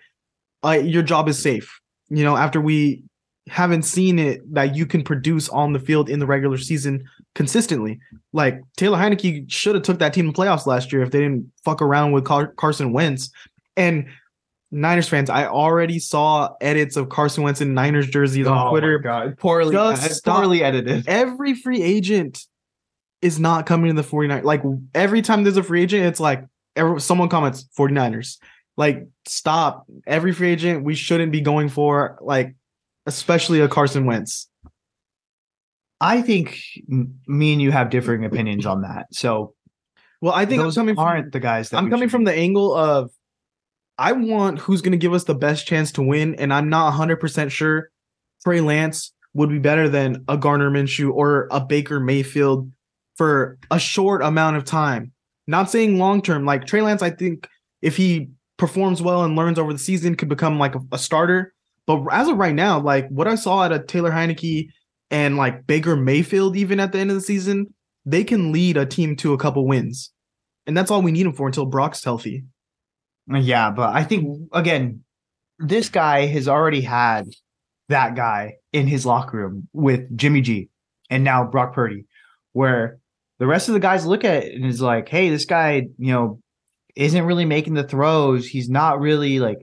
uh, 0.65 0.71
your 0.71 1.03
job 1.03 1.29
is 1.29 1.43
safe? 1.43 1.81
You 2.09 2.25
know, 2.25 2.37
after 2.37 2.61
we 2.61 3.03
haven't 3.49 3.83
seen 3.83 4.19
it 4.19 4.55
that 4.55 4.75
you 4.75 4.87
can 4.87 5.05
produce 5.05 5.49
on 5.49 5.73
the 5.73 5.79
field 5.79 6.09
in 6.09 6.19
the 6.19 6.27
regular 6.27 6.59
season 6.59 7.05
consistently. 7.35 8.01
Like 8.33 8.61
Taylor 8.77 8.99
Heinicke 8.99 9.51
should 9.51 9.77
have 9.77 9.85
took 9.85 10.01
that 10.01 10.13
team 10.13 10.33
to 10.33 10.39
playoffs 10.39 10.67
last 10.67 10.93
year 10.93 11.03
if 11.03 11.11
they 11.11 11.21
didn't 11.21 11.53
fuck 11.65 11.81
around 11.81 12.13
with 12.13 12.25
Car- 12.25 12.53
Carson 12.57 12.93
Wentz. 12.93 13.31
And 13.77 14.07
Niners 14.73 15.09
fans, 15.09 15.31
I 15.31 15.47
already 15.47 16.01
saw 16.01 16.55
edits 16.61 16.97
of 16.97 17.09
Carson 17.09 17.45
Wentz 17.45 17.61
in 17.61 17.73
Niners 17.73 18.09
jerseys 18.09 18.49
on 18.49 18.71
Twitter. 18.71 18.99
Oh 18.99 19.03
God, 19.03 19.39
poorly, 19.39 19.73
Just 19.73 20.27
uh, 20.27 20.35
poorly 20.35 20.65
edited. 20.65 21.07
Every 21.09 21.55
free 21.55 21.83
agent 21.83 22.45
is 23.23 23.39
not 23.39 23.65
coming 23.65 23.89
to 23.89 23.95
the 23.95 24.07
49 24.07 24.45
like 24.45 24.63
every 24.95 25.23
time 25.23 25.43
there's 25.43 25.57
a 25.57 25.63
free 25.63 25.83
agent 25.83 26.05
it's 26.05 26.21
like 26.21 26.45
every, 26.77 27.01
someone 27.01 27.31
comments 27.31 27.67
49ers 27.77 28.37
like 28.77 29.07
stop 29.27 29.87
every 30.07 30.33
free 30.33 30.51
agent 30.51 30.85
we 30.85 30.95
shouldn't 30.95 31.33
be 31.33 31.41
going 31.41 31.69
for 31.69 32.19
like 32.21 32.55
especially 33.07 33.61
a 33.61 33.69
Carson 33.69 34.07
Wentz 34.07 34.49
I 36.01 36.23
think 36.23 36.61
me 37.27 37.53
and 37.55 37.63
you 37.63 37.73
have 37.73 37.89
differing 37.89 38.25
opinions 38.25 38.67
on 38.67 38.83
that. 38.83 39.07
So 39.13 39.55
well 40.21 40.35
I 40.35 40.45
think 40.45 40.63
those 40.63 40.77
I'm 40.77 40.87
coming 40.87 40.99
aren't 40.99 41.25
from, 41.27 41.31
the 41.31 41.41
guys 41.41 41.71
that 41.71 41.79
I'm 41.79 41.91
coming 41.91 42.09
from 42.09 42.25
be- 42.25 42.33
the 42.33 42.37
angle 42.37 42.75
of 42.75 43.11
I 43.99 44.13
want 44.13 44.59
who's 44.59 44.83
going 44.83 44.93
to 44.93 44.99
give 44.99 45.15
us 45.15 45.25
the 45.25 45.35
best 45.35 45.67
chance 45.67 45.93
to 45.93 46.03
win 46.03 46.35
and 46.35 46.53
I'm 46.53 46.69
not 46.69 46.93
100% 46.93 47.51
sure 47.51 47.91
Trey 48.45 48.61
Lance 48.61 49.13
would 49.33 49.49
be 49.49 49.59
better 49.59 49.89
than 49.89 50.25
a 50.29 50.37
Gardner 50.37 50.71
Minshew 50.71 51.13
or 51.13 51.49
a 51.51 51.61
Baker 51.61 51.99
Mayfield 51.99 52.71
for 53.17 53.59
a 53.71 53.79
short 53.79 54.23
amount 54.23 54.57
of 54.57 54.65
time. 54.65 55.13
Not 55.47 55.71
saying 55.71 55.99
long 55.99 56.21
term. 56.21 56.45
Like 56.45 56.67
Trey 56.67 56.83
Lance, 56.83 57.03
I 57.03 57.11
think 57.11 57.49
if 57.81 57.97
he 57.97 58.31
performs 58.57 59.03
well 59.03 59.25
and 59.25 59.37
learns 59.37 59.59
over 59.59 59.73
the 59.73 59.79
season, 59.79 60.15
could 60.15 60.29
become 60.29 60.59
like 60.59 60.75
a, 60.75 60.81
a 60.93 60.99
starter. 60.99 61.55
But 61.87 62.03
as 62.11 62.29
of 62.29 62.37
right 62.37 62.55
now, 62.55 62.81
like 62.81 63.09
what 63.09 63.29
I 63.29 63.35
saw 63.37 63.65
at 63.65 63.73
a 63.73 63.79
Taylor 63.79 64.11
Heinicke 64.11 64.69
and 65.11 65.37
like 65.37 65.67
Baker 65.67 65.97
Mayfield, 65.97 66.57
even 66.57 66.81
at 66.81 66.93
the 66.93 66.99
end 66.99 67.11
of 67.11 67.17
the 67.17 67.23
season, 67.23 67.73
they 68.05 68.25
can 68.25 68.53
lead 68.53 68.77
a 68.77 68.87
team 68.87 69.17
to 69.17 69.33
a 69.33 69.39
couple 69.39 69.67
wins, 69.67 70.13
and 70.67 70.77
that's 70.77 70.91
all 70.91 71.03
we 71.03 71.13
need 71.13 71.27
him 71.27 71.33
for 71.33 71.47
until 71.47 71.67
Brock's 71.67 72.05
healthy. 72.05 72.45
Yeah, 73.29 73.71
but 73.71 73.95
I 73.95 74.05
think 74.05 74.49
again, 74.53 75.03
this 75.59 75.89
guy 75.89 76.27
has 76.27 76.49
already 76.49 76.81
had 76.81 77.27
that 77.89 78.15
guy 78.15 78.55
in 78.73 78.87
his 78.87 79.07
locker 79.07 79.37
room 79.37 79.69
with 79.73 80.17
Jimmy 80.17 80.41
G 80.41 80.69
and 81.11 81.25
now 81.25 81.45
Brock 81.45 81.73
Purdy, 81.73 82.07
where 82.53 82.99
the 83.39 83.47
rest 83.47 83.69
of 83.69 83.75
the 83.75 83.81
guys 83.81 84.07
look 84.07 84.25
at 84.25 84.45
it 84.45 84.55
and 84.55 84.65
is 84.65 84.81
like, 84.81 85.09
hey, 85.09 85.31
this 85.31 85.45
guy, 85.45 85.89
you 85.99 86.13
know, 86.13 86.41
isn't 86.97 87.25
really 87.25 87.45
making 87.45 87.75
the 87.75 87.85
throws. 87.85 88.47
He's 88.47 88.69
not 88.69 89.01
really 89.01 89.39
like, 89.39 89.59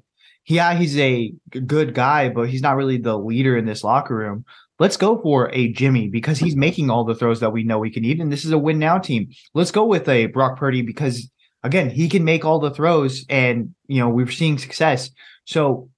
yeah, 0.45 0.73
he's 0.75 0.97
a 0.97 1.33
good 1.65 1.93
guy, 1.93 2.29
but 2.29 2.49
he's 2.49 2.61
not 2.61 2.75
really 2.75 2.97
the 2.97 3.17
leader 3.17 3.57
in 3.57 3.65
this 3.65 3.83
locker 3.83 4.15
room. 4.15 4.45
Let's 4.79 4.97
go 4.97 5.21
for 5.21 5.49
a 5.53 5.71
Jimmy 5.71 6.09
because 6.09 6.39
he's 6.39 6.55
making 6.55 6.89
all 6.89 7.03
the 7.03 7.15
throws 7.15 7.39
that 7.39 7.51
we 7.51 7.63
know 7.63 7.79
we 7.79 7.91
can 7.91 8.03
eat, 8.03 8.19
and 8.19 8.31
this 8.31 8.43
is 8.43 8.51
a 8.51 8.57
win 8.57 8.79
now 8.79 8.97
team. 8.97 9.29
Let's 9.53 9.71
go 9.71 9.85
with 9.85 10.09
a 10.09 10.27
Brock 10.27 10.57
Purdy 10.57 10.81
because 10.81 11.29
again, 11.63 11.89
he 11.89 12.09
can 12.09 12.23
make 12.23 12.43
all 12.43 12.59
the 12.59 12.71
throws 12.71 13.25
and 13.29 13.73
you 13.87 13.99
know, 13.99 14.09
we're 14.09 14.29
seeing 14.29 14.57
success. 14.57 15.09
So 15.45 15.89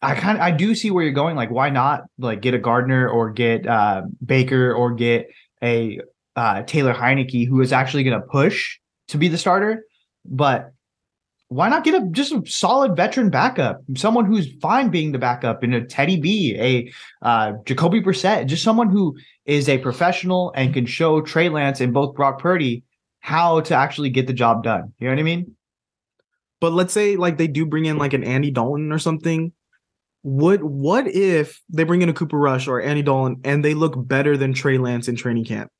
I 0.00 0.14
kind 0.14 0.38
of 0.38 0.42
I 0.42 0.50
do 0.52 0.74
see 0.74 0.90
where 0.90 1.04
you're 1.04 1.12
going. 1.12 1.36
Like, 1.36 1.50
why 1.50 1.70
not 1.70 2.02
like 2.18 2.40
get 2.40 2.54
a 2.54 2.58
Gardner 2.58 3.08
or 3.08 3.30
get 3.30 3.66
uh, 3.66 4.02
Baker 4.24 4.72
or 4.72 4.92
get 4.92 5.28
a 5.62 6.00
uh, 6.36 6.62
Taylor 6.62 6.94
Heinicke 6.94 7.48
who 7.48 7.60
is 7.60 7.72
actually 7.72 8.04
going 8.04 8.20
to 8.20 8.26
push 8.26 8.78
to 9.08 9.18
be 9.18 9.28
the 9.28 9.38
starter? 9.38 9.84
But 10.28 10.72
why 11.48 11.70
not 11.70 11.82
get 11.82 11.94
a 11.94 12.06
just 12.10 12.32
a 12.32 12.42
solid 12.46 12.94
veteran 12.94 13.30
backup, 13.30 13.80
someone 13.96 14.26
who's 14.26 14.52
fine 14.60 14.90
being 14.90 15.12
the 15.12 15.18
backup 15.18 15.64
in 15.64 15.72
a 15.72 15.84
Teddy 15.84 16.20
B, 16.20 16.54
a 16.58 16.92
uh, 17.26 17.52
Jacoby 17.64 18.02
Brissett, 18.02 18.46
just 18.46 18.62
someone 18.62 18.90
who 18.90 19.16
is 19.46 19.68
a 19.68 19.78
professional 19.78 20.52
and 20.54 20.74
can 20.74 20.84
show 20.84 21.22
Trey 21.22 21.48
Lance 21.48 21.80
and 21.80 21.94
both 21.94 22.14
Brock 22.14 22.38
Purdy 22.38 22.84
how 23.20 23.60
to 23.60 23.74
actually 23.74 24.10
get 24.10 24.26
the 24.26 24.34
job 24.34 24.62
done. 24.62 24.92
You 24.98 25.06
know 25.06 25.14
what 25.14 25.20
I 25.20 25.24
mean? 25.24 25.56
But 26.60 26.72
let's 26.72 26.92
say 26.92 27.16
like 27.16 27.38
they 27.38 27.48
do 27.48 27.64
bring 27.64 27.86
in 27.86 27.96
like 27.96 28.12
an 28.12 28.24
Andy 28.24 28.50
Dalton 28.50 28.92
or 28.92 28.98
something. 28.98 29.52
Would 30.24 30.62
what 30.62 31.06
if 31.06 31.62
they 31.70 31.84
bring 31.84 32.02
in 32.02 32.10
a 32.10 32.12
Cooper 32.12 32.38
Rush 32.38 32.68
or 32.68 32.82
Andy 32.82 33.02
Dalton 33.02 33.40
and 33.44 33.64
they 33.64 33.72
look 33.72 33.94
better 33.96 34.36
than 34.36 34.52
Trey 34.52 34.76
Lance 34.76 35.08
in 35.08 35.16
training 35.16 35.46
camp? 35.46 35.70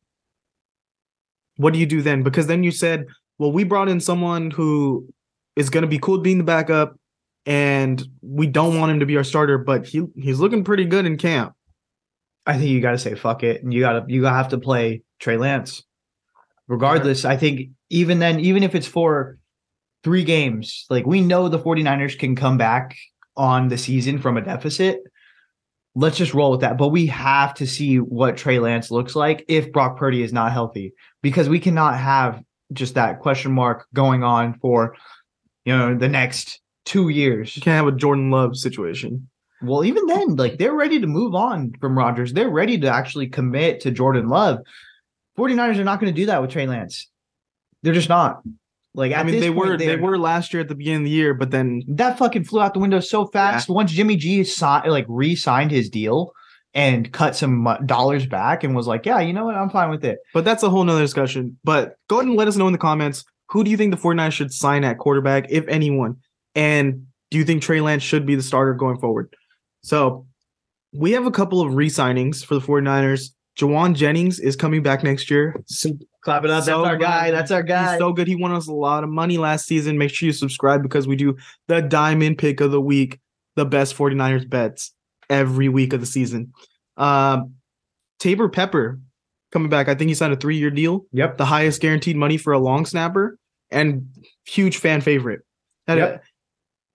What 1.56 1.74
do 1.74 1.78
you 1.78 1.86
do 1.86 2.00
then? 2.00 2.22
Because 2.22 2.46
then 2.46 2.62
you 2.62 2.70
said, 2.70 3.06
well, 3.38 3.52
we 3.52 3.64
brought 3.64 3.88
in 3.88 4.00
someone 4.00 4.50
who 4.50 5.08
is 5.56 5.70
going 5.70 5.82
to 5.82 5.88
be 5.88 5.98
cool 5.98 6.18
being 6.18 6.38
the 6.38 6.44
backup, 6.44 6.98
and 7.46 8.06
we 8.20 8.46
don't 8.46 8.78
want 8.78 8.92
him 8.92 9.00
to 9.00 9.06
be 9.06 9.16
our 9.16 9.24
starter, 9.24 9.58
but 9.58 9.86
he 9.86 10.04
he's 10.16 10.38
looking 10.38 10.64
pretty 10.64 10.84
good 10.84 11.06
in 11.06 11.16
camp. 11.16 11.54
I 12.46 12.58
think 12.58 12.70
you 12.70 12.80
got 12.80 12.92
to 12.92 12.98
say 12.98 13.14
fuck 13.14 13.42
it, 13.42 13.62
and 13.62 13.72
you 13.72 13.80
got 13.80 13.92
to 13.92 14.04
you 14.12 14.22
gotta 14.22 14.36
have 14.36 14.48
to 14.50 14.58
play 14.58 15.02
Trey 15.20 15.36
Lance. 15.36 15.82
Regardless, 16.66 17.24
I 17.24 17.36
think 17.36 17.70
even 17.88 18.18
then, 18.18 18.40
even 18.40 18.62
if 18.62 18.74
it's 18.74 18.86
for 18.86 19.38
three 20.04 20.24
games, 20.24 20.84
like 20.90 21.06
we 21.06 21.20
know 21.20 21.48
the 21.48 21.58
49ers 21.58 22.18
can 22.18 22.36
come 22.36 22.58
back 22.58 22.96
on 23.36 23.68
the 23.68 23.78
season 23.78 24.18
from 24.18 24.36
a 24.36 24.42
deficit. 24.42 25.00
Let's 25.94 26.18
just 26.18 26.34
roll 26.34 26.50
with 26.50 26.60
that. 26.60 26.76
But 26.76 26.88
we 26.88 27.06
have 27.06 27.54
to 27.54 27.66
see 27.66 27.96
what 27.96 28.36
Trey 28.36 28.58
Lance 28.58 28.90
looks 28.90 29.16
like 29.16 29.44
if 29.48 29.72
Brock 29.72 29.96
Purdy 29.96 30.22
is 30.22 30.32
not 30.32 30.52
healthy, 30.52 30.92
because 31.22 31.48
we 31.48 31.58
cannot 31.58 31.98
have 31.98 32.42
just 32.72 32.94
that 32.94 33.20
question 33.20 33.52
mark 33.52 33.86
going 33.94 34.22
on 34.22 34.58
for 34.60 34.94
you 35.64 35.76
know 35.76 35.96
the 35.96 36.08
next 36.08 36.60
two 36.84 37.08
years. 37.08 37.56
You 37.56 37.62
can't 37.62 37.76
have 37.76 37.92
a 37.92 37.96
Jordan 37.96 38.30
Love 38.30 38.56
situation. 38.56 39.28
Well, 39.60 39.84
even 39.84 40.06
then, 40.06 40.36
like 40.36 40.58
they're 40.58 40.74
ready 40.74 41.00
to 41.00 41.06
move 41.06 41.34
on 41.34 41.72
from 41.80 41.98
Rodgers. 41.98 42.32
They're 42.32 42.50
ready 42.50 42.78
to 42.78 42.88
actually 42.88 43.28
commit 43.28 43.80
to 43.80 43.90
Jordan 43.90 44.28
Love. 44.28 44.58
49ers 45.36 45.78
are 45.78 45.84
not 45.84 46.00
going 46.00 46.12
to 46.12 46.20
do 46.20 46.26
that 46.26 46.40
with 46.40 46.50
Trey 46.50 46.66
Lance. 46.66 47.08
They're 47.82 47.94
just 47.94 48.08
not. 48.08 48.42
Like 48.94 49.12
I 49.12 49.22
mean, 49.22 49.40
they 49.40 49.50
were 49.50 49.76
they 49.76 49.96
were 49.96 50.18
last 50.18 50.52
year 50.52 50.60
at 50.60 50.68
the 50.68 50.74
beginning 50.74 51.02
of 51.02 51.04
the 51.04 51.10
year, 51.10 51.34
but 51.34 51.50
then 51.50 51.82
that 51.88 52.18
fucking 52.18 52.44
flew 52.44 52.60
out 52.60 52.74
the 52.74 52.80
window 52.80 53.00
so 53.00 53.26
fast. 53.26 53.68
Yeah. 53.68 53.74
Once 53.74 53.92
Jimmy 53.92 54.16
G 54.16 54.42
signed, 54.42 54.90
like 54.90 55.06
re-signed 55.08 55.70
his 55.70 55.88
deal 55.88 56.32
and 56.74 57.12
cut 57.12 57.34
some 57.34 57.66
dollars 57.86 58.26
back, 58.26 58.64
and 58.64 58.74
was 58.76 58.86
like, 58.86 59.06
"Yeah, 59.06 59.20
you 59.20 59.32
know 59.32 59.44
what? 59.44 59.54
I'm 59.54 59.70
fine 59.70 59.90
with 59.90 60.04
it." 60.04 60.18
But 60.34 60.44
that's 60.44 60.62
a 60.62 60.70
whole 60.70 60.84
nother 60.84 61.00
discussion. 61.00 61.58
But 61.64 61.96
go 62.08 62.16
ahead 62.16 62.28
and 62.28 62.36
let 62.36 62.48
us 62.48 62.56
know 62.56 62.66
in 62.66 62.72
the 62.72 62.78
comments 62.78 63.24
who 63.48 63.64
do 63.64 63.70
you 63.70 63.76
think 63.76 63.94
the 63.94 64.00
49ers 64.00 64.32
should 64.32 64.52
sign 64.52 64.84
at 64.84 64.98
quarterback, 64.98 65.46
if 65.48 65.66
anyone, 65.68 66.16
and 66.54 67.06
do 67.30 67.38
you 67.38 67.44
think 67.44 67.62
Trey 67.62 67.80
Lance 67.80 68.02
should 68.02 68.26
be 68.26 68.34
the 68.34 68.42
starter 68.42 68.74
going 68.74 68.98
forward? 68.98 69.34
So 69.82 70.26
we 70.92 71.12
have 71.12 71.26
a 71.26 71.30
couple 71.30 71.60
of 71.60 71.74
re-signings 71.74 72.44
for 72.44 72.54
the 72.54 72.60
49ers. 72.60 73.30
Jauan 73.58 73.94
Jennings 73.94 74.38
is 74.38 74.54
coming 74.54 74.82
back 74.82 75.02
next 75.02 75.30
year. 75.30 75.60
So, 75.66 75.90
Clap 76.22 76.44
it 76.44 76.50
up. 76.50 76.64
So 76.64 76.82
That's 76.82 76.88
our 76.88 76.96
guy. 76.96 77.30
That's 77.30 77.50
our 77.50 77.62
guy. 77.62 77.92
He's 77.92 77.98
so 77.98 78.12
good. 78.12 78.28
He 78.28 78.36
won 78.36 78.52
us 78.52 78.68
a 78.68 78.72
lot 78.72 79.02
of 79.02 79.10
money 79.10 79.38
last 79.38 79.66
season. 79.66 79.98
Make 79.98 80.10
sure 80.10 80.26
you 80.26 80.32
subscribe 80.32 80.82
because 80.82 81.08
we 81.08 81.16
do 81.16 81.36
the 81.68 81.80
diamond 81.80 82.38
pick 82.38 82.60
of 82.60 82.70
the 82.70 82.80
week, 82.80 83.18
the 83.56 83.64
best 83.64 83.96
49ers 83.96 84.48
bets 84.48 84.92
every 85.30 85.68
week 85.68 85.92
of 85.92 86.00
the 86.00 86.06
season. 86.06 86.52
Um, 86.96 87.54
Taybor 88.20 88.52
Pepper 88.52 89.00
coming 89.52 89.68
back. 89.68 89.88
I 89.88 89.94
think 89.94 90.08
he 90.08 90.14
signed 90.14 90.32
a 90.32 90.36
three 90.36 90.56
year 90.56 90.70
deal. 90.70 91.06
Yep. 91.12 91.38
The 91.38 91.44
highest 91.44 91.80
guaranteed 91.80 92.16
money 92.16 92.36
for 92.36 92.52
a 92.52 92.58
long 92.58 92.86
snapper 92.86 93.38
and 93.70 94.08
huge 94.46 94.78
fan 94.78 95.00
favorite. 95.00 95.40
Yep. 95.86 96.22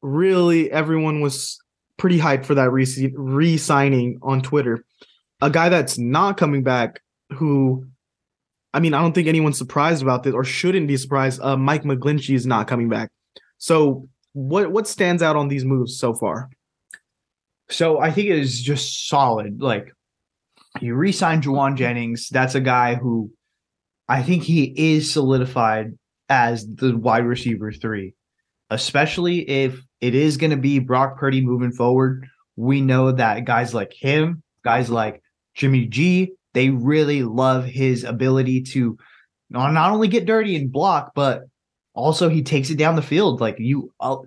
Really, 0.01 0.71
everyone 0.71 1.21
was 1.21 1.59
pretty 1.97 2.19
hyped 2.19 2.45
for 2.45 2.55
that 2.55 2.69
re 2.71 3.57
signing 3.57 4.19
on 4.21 4.41
Twitter. 4.41 4.83
A 5.41 5.49
guy 5.49 5.69
that's 5.69 5.97
not 5.97 6.37
coming 6.37 6.63
back 6.63 7.01
who 7.31 7.87
I 8.73 8.79
mean, 8.79 8.93
I 8.93 9.01
don't 9.01 9.13
think 9.13 9.27
anyone's 9.27 9.57
surprised 9.57 10.01
about 10.01 10.23
this 10.23 10.33
or 10.33 10.43
shouldn't 10.43 10.87
be 10.87 10.97
surprised. 10.97 11.39
Uh, 11.41 11.55
Mike 11.55 11.83
McGlinchey 11.83 12.33
is 12.33 12.47
not 12.47 12.67
coming 12.67 12.89
back. 12.89 13.11
So 13.59 14.07
what 14.33 14.71
what 14.71 14.87
stands 14.87 15.21
out 15.21 15.35
on 15.35 15.47
these 15.47 15.63
moves 15.63 15.97
so 15.97 16.13
far? 16.13 16.49
So 17.73 17.99
I 17.99 18.11
think 18.11 18.29
it 18.29 18.37
is 18.37 18.61
just 18.61 19.07
solid. 19.07 19.61
Like 19.61 19.91
you 20.79 20.95
re-signed 20.95 21.43
Jauan 21.43 21.75
Jennings. 21.75 22.29
That's 22.29 22.55
a 22.55 22.61
guy 22.61 22.95
who 22.95 23.31
I 24.07 24.23
think 24.23 24.43
he 24.43 24.73
is 24.95 25.11
solidified 25.11 25.97
as 26.29 26.67
the 26.67 26.97
wide 26.97 27.25
receiver 27.25 27.71
three, 27.71 28.15
especially 28.69 29.47
if 29.49 29.79
it 30.01 30.15
is 30.15 30.37
going 30.37 30.51
to 30.51 30.57
be 30.57 30.79
Brock 30.79 31.17
Purdy 31.17 31.41
moving 31.41 31.71
forward. 31.71 32.27
We 32.55 32.81
know 32.81 33.11
that 33.11 33.45
guys 33.45 33.73
like 33.73 33.93
him, 33.93 34.43
guys 34.63 34.89
like 34.89 35.21
Jimmy 35.55 35.85
G, 35.87 36.33
they 36.53 36.69
really 36.69 37.23
love 37.23 37.65
his 37.65 38.03
ability 38.03 38.61
to 38.73 38.97
not 39.49 39.91
only 39.91 40.07
get 40.07 40.25
dirty 40.25 40.55
and 40.55 40.71
block, 40.71 41.11
but 41.15 41.43
also 41.93 42.29
he 42.29 42.41
takes 42.41 42.69
it 42.69 42.77
down 42.77 42.95
the 42.95 43.01
field. 43.01 43.39
Like 43.39 43.55
you, 43.59 43.91
uh, 43.99 44.17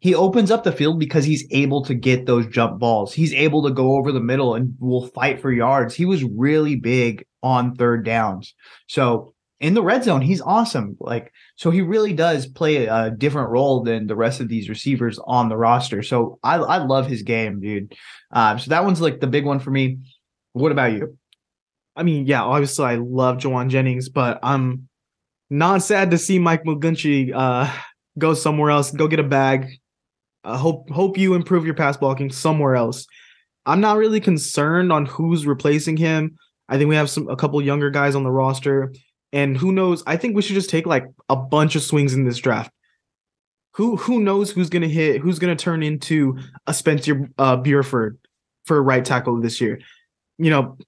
he 0.00 0.14
opens 0.14 0.50
up 0.50 0.64
the 0.64 0.72
field 0.72 0.98
because 0.98 1.24
he's 1.24 1.46
able 1.50 1.84
to 1.84 1.94
get 1.94 2.26
those 2.26 2.46
jump 2.46 2.78
balls. 2.78 3.12
He's 3.12 3.34
able 3.34 3.62
to 3.64 3.70
go 3.70 3.96
over 3.96 4.12
the 4.12 4.20
middle 4.20 4.54
and 4.54 4.74
will 4.78 5.08
fight 5.08 5.40
for 5.40 5.52
yards. 5.52 5.94
He 5.94 6.04
was 6.04 6.24
really 6.24 6.76
big 6.76 7.24
on 7.42 7.74
third 7.74 8.04
downs. 8.04 8.54
So 8.86 9.34
in 9.60 9.74
the 9.74 9.82
red 9.82 10.04
zone, 10.04 10.20
he's 10.20 10.40
awesome. 10.40 10.96
Like, 11.00 11.32
so 11.56 11.70
he 11.70 11.80
really 11.80 12.12
does 12.12 12.46
play 12.46 12.86
a 12.86 13.10
different 13.10 13.50
role 13.50 13.82
than 13.82 14.06
the 14.06 14.16
rest 14.16 14.40
of 14.40 14.48
these 14.48 14.68
receivers 14.68 15.18
on 15.26 15.48
the 15.48 15.56
roster. 15.56 16.02
So 16.02 16.38
I, 16.44 16.56
I 16.56 16.78
love 16.78 17.08
his 17.08 17.22
game, 17.22 17.60
dude. 17.60 17.94
Uh, 18.30 18.56
so 18.56 18.70
that 18.70 18.84
one's 18.84 19.00
like 19.00 19.20
the 19.20 19.26
big 19.26 19.44
one 19.44 19.58
for 19.58 19.70
me. 19.70 19.98
What 20.52 20.70
about 20.72 20.92
you? 20.92 21.18
I 21.96 22.04
mean, 22.04 22.26
yeah, 22.26 22.42
obviously 22.42 22.84
I 22.84 22.94
love 22.94 23.38
Jauan 23.38 23.68
Jennings, 23.68 24.08
but 24.08 24.38
I'm 24.44 24.88
not 25.50 25.82
sad 25.82 26.10
to 26.10 26.18
see 26.18 26.38
Mike 26.38 26.64
McGlinchey 26.64 27.32
uh, 27.34 27.72
go 28.18 28.34
somewhere 28.34 28.70
else, 28.70 28.90
go 28.90 29.08
get 29.08 29.20
a 29.20 29.24
bag. 29.24 29.68
I 30.44 30.56
hope 30.56 30.88
hope 30.90 31.18
you 31.18 31.34
improve 31.34 31.64
your 31.64 31.74
pass 31.74 31.96
blocking 31.96 32.30
somewhere 32.30 32.76
else. 32.76 33.06
I'm 33.66 33.80
not 33.80 33.98
really 33.98 34.20
concerned 34.20 34.92
on 34.92 35.06
who's 35.06 35.46
replacing 35.46 35.96
him. 35.96 36.38
I 36.68 36.78
think 36.78 36.88
we 36.88 36.96
have 36.96 37.10
some 37.10 37.28
a 37.28 37.36
couple 37.36 37.60
younger 37.62 37.90
guys 37.90 38.14
on 38.14 38.24
the 38.24 38.30
roster, 38.30 38.92
and 39.32 39.56
who 39.56 39.72
knows? 39.72 40.02
I 40.06 40.16
think 40.16 40.36
we 40.36 40.42
should 40.42 40.54
just 40.54 40.70
take 40.70 40.86
like 40.86 41.06
a 41.28 41.36
bunch 41.36 41.76
of 41.76 41.82
swings 41.82 42.14
in 42.14 42.24
this 42.24 42.38
draft. 42.38 42.70
Who 43.74 43.96
who 43.96 44.20
knows 44.20 44.50
who's 44.50 44.70
gonna 44.70 44.88
hit? 44.88 45.20
Who's 45.20 45.38
gonna 45.38 45.56
turn 45.56 45.82
into 45.82 46.38
a 46.66 46.74
Spencer 46.74 47.28
uh, 47.38 47.56
Burford 47.56 48.18
for 48.64 48.82
right 48.82 49.04
tackle 49.04 49.40
this 49.40 49.60
year? 49.60 49.80
You 50.38 50.50
know, 50.50 50.78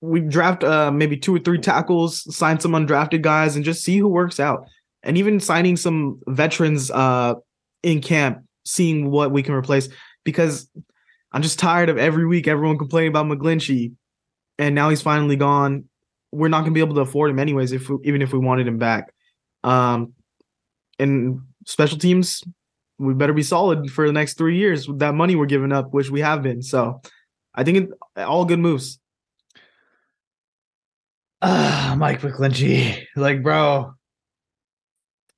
we 0.00 0.20
draft 0.20 0.64
uh, 0.64 0.90
maybe 0.90 1.16
two 1.16 1.34
or 1.34 1.38
three 1.38 1.58
tackles, 1.58 2.34
sign 2.34 2.58
some 2.58 2.72
undrafted 2.72 3.22
guys, 3.22 3.56
and 3.56 3.64
just 3.64 3.84
see 3.84 3.98
who 3.98 4.08
works 4.08 4.40
out. 4.40 4.64
And 5.02 5.16
even 5.18 5.40
signing 5.40 5.76
some 5.76 6.20
veterans 6.26 6.90
uh, 6.90 7.34
in 7.82 8.00
camp, 8.00 8.44
seeing 8.64 9.10
what 9.10 9.30
we 9.30 9.42
can 9.42 9.54
replace. 9.54 9.88
Because 10.24 10.68
I'm 11.32 11.42
just 11.42 11.58
tired 11.58 11.88
of 11.88 11.98
every 11.98 12.26
week 12.26 12.48
everyone 12.48 12.78
complaining 12.78 13.08
about 13.08 13.26
McGlinchey, 13.26 13.92
and 14.58 14.74
now 14.74 14.90
he's 14.90 15.02
finally 15.02 15.36
gone. 15.36 15.84
We're 16.32 16.48
not 16.48 16.60
going 16.60 16.72
to 16.72 16.74
be 16.74 16.80
able 16.80 16.94
to 16.94 17.00
afford 17.00 17.30
him 17.30 17.38
anyways, 17.38 17.72
if 17.72 17.88
we, 17.88 17.96
even 18.04 18.22
if 18.22 18.32
we 18.32 18.38
wanted 18.38 18.66
him 18.68 18.78
back. 18.78 19.12
Um, 19.64 20.12
and 20.98 21.40
special 21.66 21.98
teams, 21.98 22.42
we 22.98 23.14
better 23.14 23.32
be 23.32 23.42
solid 23.42 23.90
for 23.90 24.06
the 24.06 24.12
next 24.12 24.34
three 24.34 24.56
years 24.58 24.86
with 24.86 24.98
that 25.00 25.14
money 25.14 25.34
we're 25.34 25.46
giving 25.46 25.72
up, 25.72 25.92
which 25.92 26.10
we 26.10 26.20
have 26.20 26.42
been. 26.42 26.62
So, 26.62 27.00
I 27.54 27.64
think 27.64 27.78
it, 27.78 28.22
all 28.22 28.44
good 28.44 28.58
moves. 28.58 29.00
Ah, 31.42 31.92
uh, 31.92 31.96
Mike 31.96 32.20
McGlinchey. 32.20 33.06
Like, 33.16 33.42
bro, 33.42 33.92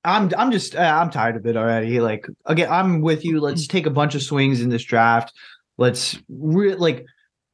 I'm 0.05 0.31
I'm 0.37 0.51
just 0.51 0.75
uh, 0.75 0.81
I'm 0.81 1.11
tired 1.11 1.37
of 1.37 1.47
it 1.47 1.57
already. 1.57 2.01
Like, 2.01 2.27
again, 2.45 2.69
I'm 2.71 3.01
with 3.03 3.25
you. 3.25 3.41
Let's 3.41 3.67
take 3.67 3.87
a 3.87 3.91
bunch 3.91 4.15
of 4.15 4.23
swings 4.23 4.61
in 4.61 4.69
this 4.69 4.85
draft. 4.85 5.33
Let's 5.79 6.19
re- 6.29 6.75
like 6.75 7.07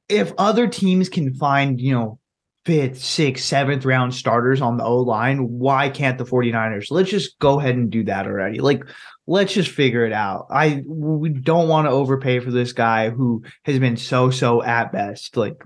if 0.09 0.33
other 0.39 0.67
teams 0.67 1.09
can 1.09 1.35
find, 1.35 1.79
you 1.79 1.93
know, 1.93 2.19
fifth, 2.65 3.03
sixth, 3.03 3.45
seventh 3.45 3.85
round 3.85 4.15
starters 4.15 4.61
on 4.61 4.77
the 4.79 4.85
O 4.85 4.99
line, 4.99 5.49
why 5.49 5.89
can't 5.91 6.19
the 6.19 6.25
49ers? 6.25 6.91
Let's 6.91 7.11
just 7.11 7.39
go 7.39 7.61
ahead 7.61 7.77
and 7.77 7.91
do 7.91 8.05
that 8.05 8.27
already. 8.27 8.61
Like, 8.61 8.83
let's 9.27 9.53
just 9.53 9.71
figure 9.71 10.05
it 10.07 10.13
out. 10.13 10.47
I 10.51 10.83
we 10.87 11.29
don't 11.29 11.69
want 11.69 11.87
to 11.87 11.91
overpay 11.91 12.41
for 12.41 12.51
this 12.51 12.73
guy 12.73 13.11
who 13.11 13.43
has 13.65 13.79
been 13.79 13.97
so 13.99 14.31
so 14.31 14.63
at 14.63 14.93
best. 14.93 15.37
Like, 15.37 15.63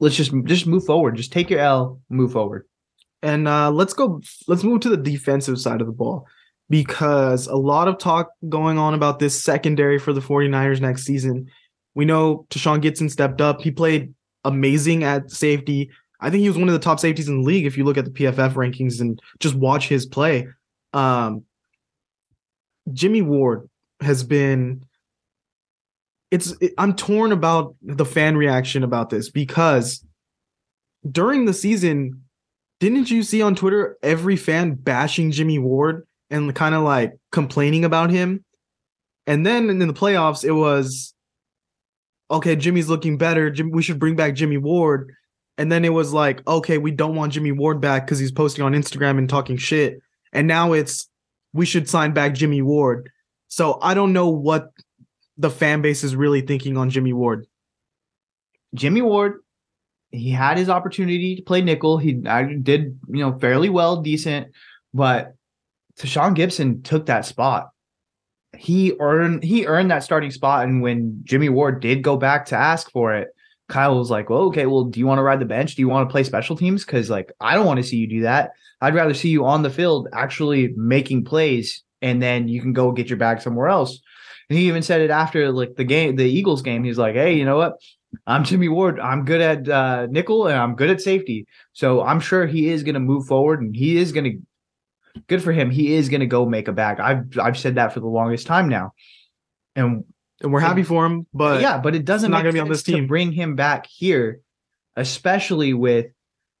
let's 0.00 0.16
just 0.16 0.32
just 0.44 0.66
move 0.66 0.84
forward. 0.84 1.16
Just 1.16 1.32
take 1.32 1.50
your 1.50 1.60
L, 1.60 2.00
move 2.08 2.32
forward. 2.32 2.66
And 3.22 3.48
uh, 3.48 3.70
let's 3.70 3.94
go. 3.94 4.20
Let's 4.46 4.64
move 4.64 4.80
to 4.80 4.90
the 4.90 4.96
defensive 4.96 5.58
side 5.58 5.80
of 5.80 5.86
the 5.86 5.92
ball 5.92 6.26
because 6.68 7.46
a 7.46 7.56
lot 7.56 7.88
of 7.88 7.98
talk 7.98 8.30
going 8.48 8.78
on 8.78 8.94
about 8.94 9.18
this 9.18 9.42
secondary 9.42 9.98
for 9.98 10.12
the 10.12 10.20
49ers 10.20 10.80
next 10.80 11.04
season. 11.04 11.48
We 11.94 12.04
know 12.04 12.46
Tashaun 12.50 12.82
Gipson 12.82 13.10
stepped 13.10 13.40
up. 13.40 13.60
He 13.60 13.70
played 13.70 14.14
amazing 14.44 15.04
at 15.04 15.30
safety. 15.30 15.90
I 16.20 16.30
think 16.30 16.42
he 16.42 16.48
was 16.48 16.58
one 16.58 16.68
of 16.68 16.74
the 16.74 16.80
top 16.80 17.00
safeties 17.00 17.28
in 17.28 17.42
the 17.42 17.46
league 17.46 17.66
if 17.66 17.76
you 17.76 17.84
look 17.84 17.98
at 17.98 18.04
the 18.04 18.10
PFF 18.10 18.54
rankings 18.54 19.00
and 19.00 19.20
just 19.40 19.54
watch 19.54 19.88
his 19.88 20.06
play. 20.06 20.46
Um, 20.92 21.44
Jimmy 22.92 23.22
Ward 23.22 23.68
has 24.00 24.22
been 24.22 24.84
it's 26.34 26.50
it, 26.60 26.74
I'm 26.78 26.96
torn 26.96 27.30
about 27.30 27.76
the 27.80 28.04
fan 28.04 28.36
reaction 28.36 28.82
about 28.82 29.08
this 29.08 29.30
because 29.30 30.04
during 31.08 31.44
the 31.44 31.54
season, 31.54 32.24
didn't 32.80 33.08
you 33.08 33.22
see 33.22 33.40
on 33.40 33.54
Twitter 33.54 33.96
every 34.02 34.34
fan 34.34 34.74
bashing 34.74 35.30
Jimmy 35.30 35.60
Ward 35.60 36.04
and 36.30 36.52
kind 36.52 36.74
of 36.74 36.82
like 36.82 37.16
complaining 37.30 37.84
about 37.84 38.10
him? 38.10 38.44
And 39.28 39.46
then 39.46 39.70
in 39.70 39.78
the 39.78 39.94
playoffs, 39.94 40.44
it 40.44 40.50
was 40.50 41.14
okay, 42.32 42.56
Jimmy's 42.56 42.88
looking 42.88 43.16
better. 43.16 43.48
Jim, 43.48 43.70
we 43.70 43.82
should 43.82 44.00
bring 44.00 44.16
back 44.16 44.34
Jimmy 44.34 44.56
Ward. 44.56 45.12
And 45.56 45.70
then 45.70 45.84
it 45.84 45.92
was 45.92 46.12
like, 46.12 46.44
okay, 46.48 46.78
we 46.78 46.90
don't 46.90 47.14
want 47.14 47.32
Jimmy 47.32 47.52
Ward 47.52 47.80
back 47.80 48.06
because 48.06 48.18
he's 48.18 48.32
posting 48.32 48.64
on 48.64 48.72
Instagram 48.72 49.18
and 49.18 49.28
talking 49.28 49.56
shit. 49.56 50.00
And 50.32 50.48
now 50.48 50.72
it's 50.72 51.08
we 51.52 51.64
should 51.64 51.88
sign 51.88 52.12
back 52.12 52.34
Jimmy 52.34 52.60
Ward. 52.60 53.08
So 53.46 53.78
I 53.80 53.94
don't 53.94 54.12
know 54.12 54.28
what 54.28 54.72
the 55.36 55.50
fan 55.50 55.82
base 55.82 56.04
is 56.04 56.14
really 56.14 56.40
thinking 56.40 56.76
on 56.76 56.90
Jimmy 56.90 57.12
Ward. 57.12 57.46
Jimmy 58.74 59.02
Ward, 59.02 59.40
he 60.10 60.30
had 60.30 60.58
his 60.58 60.68
opportunity 60.68 61.36
to 61.36 61.42
play 61.42 61.60
nickel. 61.60 61.98
He 61.98 62.12
did, 62.12 62.98
you 63.08 63.20
know, 63.20 63.38
fairly 63.38 63.68
well, 63.68 64.02
decent, 64.02 64.48
but 64.92 65.34
Tashaun 65.98 66.36
Gipson 66.36 66.84
took 66.84 67.06
that 67.06 67.24
spot. 67.24 67.70
He 68.56 68.94
earned 69.00 69.42
he 69.42 69.66
earned 69.66 69.90
that 69.90 70.04
starting 70.04 70.30
spot, 70.30 70.64
and 70.64 70.80
when 70.80 71.20
Jimmy 71.24 71.48
Ward 71.48 71.80
did 71.80 72.02
go 72.02 72.16
back 72.16 72.46
to 72.46 72.56
ask 72.56 72.90
for 72.90 73.14
it, 73.14 73.28
Kyle 73.68 73.98
was 73.98 74.10
like, 74.10 74.30
"Well, 74.30 74.42
okay, 74.42 74.66
well, 74.66 74.84
do 74.84 75.00
you 75.00 75.06
want 75.06 75.18
to 75.18 75.24
ride 75.24 75.40
the 75.40 75.44
bench? 75.44 75.74
Do 75.74 75.82
you 75.82 75.88
want 75.88 76.08
to 76.08 76.12
play 76.12 76.22
special 76.22 76.56
teams? 76.56 76.84
Because 76.84 77.10
like, 77.10 77.32
I 77.40 77.54
don't 77.54 77.66
want 77.66 77.78
to 77.78 77.82
see 77.84 77.96
you 77.96 78.08
do 78.08 78.22
that. 78.22 78.52
I'd 78.80 78.94
rather 78.94 79.14
see 79.14 79.30
you 79.30 79.44
on 79.44 79.62
the 79.62 79.70
field 79.70 80.08
actually 80.12 80.72
making 80.76 81.24
plays, 81.24 81.82
and 82.02 82.22
then 82.22 82.46
you 82.46 82.60
can 82.60 82.72
go 82.72 82.92
get 82.92 83.08
your 83.08 83.18
bag 83.18 83.40
somewhere 83.40 83.68
else." 83.68 84.00
And 84.48 84.58
he 84.58 84.68
even 84.68 84.82
said 84.82 85.00
it 85.00 85.10
after 85.10 85.50
like 85.50 85.76
the 85.76 85.84
game, 85.84 86.16
the 86.16 86.24
Eagles 86.24 86.62
game. 86.62 86.84
He's 86.84 86.98
like, 86.98 87.14
"Hey, 87.14 87.34
you 87.34 87.44
know 87.44 87.56
what? 87.56 87.80
I'm 88.26 88.44
Jimmy 88.44 88.68
Ward. 88.68 89.00
I'm 89.00 89.24
good 89.24 89.40
at 89.40 89.68
uh, 89.68 90.06
nickel 90.10 90.46
and 90.46 90.56
I'm 90.56 90.74
good 90.74 90.90
at 90.90 91.00
safety. 91.00 91.46
So 91.72 92.02
I'm 92.02 92.20
sure 92.20 92.46
he 92.46 92.68
is 92.68 92.82
going 92.82 92.94
to 92.94 93.00
move 93.00 93.26
forward 93.26 93.60
and 93.60 93.74
he 93.74 93.96
is 93.96 94.12
going 94.12 94.24
to. 94.24 94.38
Good 95.28 95.42
for 95.42 95.52
him. 95.52 95.70
He 95.70 95.94
is 95.94 96.08
going 96.08 96.20
to 96.20 96.26
go 96.26 96.44
make 96.44 96.66
a 96.66 96.72
bag. 96.72 96.98
I've 96.98 97.38
I've 97.38 97.56
said 97.56 97.76
that 97.76 97.92
for 97.92 98.00
the 98.00 98.08
longest 98.08 98.48
time 98.48 98.68
now, 98.68 98.94
and 99.76 100.04
and 100.40 100.52
we're 100.52 100.60
happy 100.60 100.82
for 100.82 101.06
him. 101.06 101.26
But 101.32 101.60
yeah, 101.60 101.78
but 101.78 101.94
it 101.94 102.04
doesn't 102.04 102.32
not 102.32 102.38
make 102.38 102.44
gonna 102.44 102.52
be 102.52 102.60
on 102.60 102.66
sense 102.66 102.78
this 102.78 102.82
team. 102.82 103.04
to 103.04 103.08
bring 103.08 103.30
him 103.30 103.54
back 103.54 103.86
here, 103.86 104.40
especially 104.96 105.72
with 105.72 106.06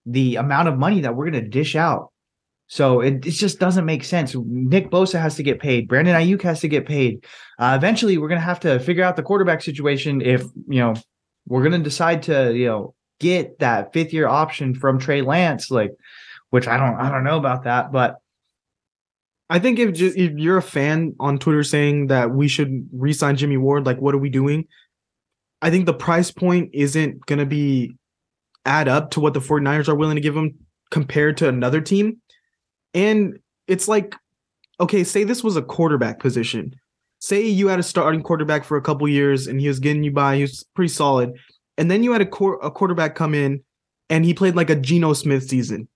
the 0.06 0.36
amount 0.36 0.68
of 0.68 0.78
money 0.78 1.00
that 1.00 1.16
we're 1.16 1.30
going 1.30 1.42
to 1.42 1.48
dish 1.48 1.74
out. 1.74 2.12
So 2.74 3.02
it, 3.02 3.24
it 3.24 3.30
just 3.30 3.60
doesn't 3.60 3.84
make 3.84 4.02
sense. 4.02 4.34
Nick 4.34 4.90
Bosa 4.90 5.20
has 5.20 5.36
to 5.36 5.44
get 5.44 5.60
paid. 5.60 5.86
Brandon 5.86 6.16
Aiyuk 6.16 6.42
has 6.42 6.58
to 6.62 6.66
get 6.66 6.86
paid. 6.86 7.24
Uh, 7.56 7.74
eventually, 7.76 8.18
we're 8.18 8.26
going 8.26 8.40
to 8.40 8.44
have 8.44 8.58
to 8.60 8.80
figure 8.80 9.04
out 9.04 9.14
the 9.14 9.22
quarterback 9.22 9.62
situation 9.62 10.20
if 10.20 10.42
you 10.66 10.80
know 10.80 10.94
we're 11.46 11.60
going 11.60 11.70
to 11.70 11.78
decide 11.78 12.24
to 12.24 12.52
you 12.52 12.66
know 12.66 12.94
get 13.20 13.60
that 13.60 13.92
fifth 13.92 14.12
year 14.12 14.26
option 14.26 14.74
from 14.74 14.98
Trey 14.98 15.22
Lance, 15.22 15.70
like 15.70 15.92
which 16.50 16.66
I 16.66 16.76
don't 16.76 16.96
I 16.96 17.12
don't 17.12 17.22
know 17.22 17.36
about 17.36 17.62
that, 17.62 17.92
but 17.92 18.16
I 19.48 19.60
think 19.60 19.78
if 19.78 19.94
just 19.94 20.16
if 20.16 20.32
you're 20.32 20.56
a 20.56 20.62
fan 20.62 21.14
on 21.20 21.38
Twitter 21.38 21.62
saying 21.62 22.08
that 22.08 22.32
we 22.32 22.48
should 22.48 22.88
re-sign 22.92 23.36
Jimmy 23.36 23.56
Ward, 23.56 23.86
like 23.86 24.00
what 24.00 24.16
are 24.16 24.18
we 24.18 24.30
doing? 24.30 24.66
I 25.62 25.70
think 25.70 25.86
the 25.86 25.94
price 25.94 26.32
point 26.32 26.70
isn't 26.72 27.24
gonna 27.26 27.46
be 27.46 27.94
add 28.66 28.88
up 28.88 29.12
to 29.12 29.20
what 29.20 29.32
the 29.32 29.38
49ers 29.38 29.88
are 29.88 29.94
willing 29.94 30.16
to 30.16 30.20
give 30.20 30.36
him 30.36 30.56
compared 30.90 31.36
to 31.36 31.48
another 31.48 31.80
team. 31.80 32.20
And 32.94 33.38
it's 33.66 33.88
like, 33.88 34.14
okay, 34.80 35.04
say 35.04 35.24
this 35.24 35.44
was 35.44 35.56
a 35.56 35.62
quarterback 35.62 36.20
position. 36.20 36.74
Say 37.18 37.46
you 37.46 37.68
had 37.68 37.78
a 37.78 37.82
starting 37.82 38.22
quarterback 38.22 38.64
for 38.64 38.76
a 38.76 38.82
couple 38.82 39.08
years 39.08 39.46
and 39.46 39.60
he 39.60 39.68
was 39.68 39.80
getting 39.80 40.04
you 40.04 40.12
by, 40.12 40.36
he 40.36 40.42
was 40.42 40.64
pretty 40.74 40.92
solid. 40.92 41.32
And 41.76 41.90
then 41.90 42.02
you 42.02 42.12
had 42.12 42.22
a, 42.22 42.26
quar- 42.26 42.60
a 42.62 42.70
quarterback 42.70 43.14
come 43.14 43.34
in 43.34 43.62
and 44.08 44.24
he 44.24 44.34
played 44.34 44.54
like 44.54 44.70
a 44.70 44.76
Geno 44.76 45.12
Smith 45.12 45.48
season 45.48 45.88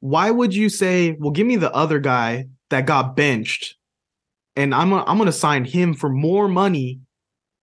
why 0.00 0.30
would 0.30 0.54
you 0.54 0.68
say, 0.68 1.16
well, 1.20 1.30
give 1.30 1.46
me 1.46 1.56
the 1.56 1.72
other 1.72 1.98
guy 1.98 2.46
that 2.70 2.86
got 2.86 3.16
benched 3.16 3.76
and 4.56 4.74
I'm 4.74 4.92
I'm 4.92 5.16
going 5.16 5.26
to 5.26 5.32
sign 5.32 5.64
him 5.64 5.94
for 5.94 6.08
more 6.08 6.48
money 6.48 7.00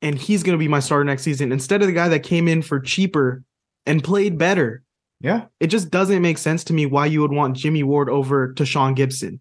and 0.01 0.17
he's 0.17 0.43
going 0.43 0.57
to 0.57 0.59
be 0.59 0.67
my 0.67 0.79
starter 0.79 1.03
next 1.03 1.23
season 1.23 1.51
instead 1.51 1.81
of 1.81 1.87
the 1.87 1.93
guy 1.93 2.07
that 2.09 2.21
came 2.21 2.47
in 2.47 2.61
for 2.61 2.79
cheaper 2.79 3.43
and 3.85 4.03
played 4.03 4.37
better. 4.37 4.83
Yeah, 5.19 5.45
It 5.59 5.67
just 5.67 5.89
doesn't 5.89 6.21
make 6.21 6.37
sense 6.37 6.63
to 6.65 6.73
me 6.73 6.85
why 6.85 7.07
you 7.07 7.21
would 7.21 7.31
want 7.31 7.57
Jimmy 7.57 7.81
Ward 7.81 8.07
over 8.09 8.53
to 8.53 8.65
Sean 8.65 8.95
Gipson. 8.95 9.39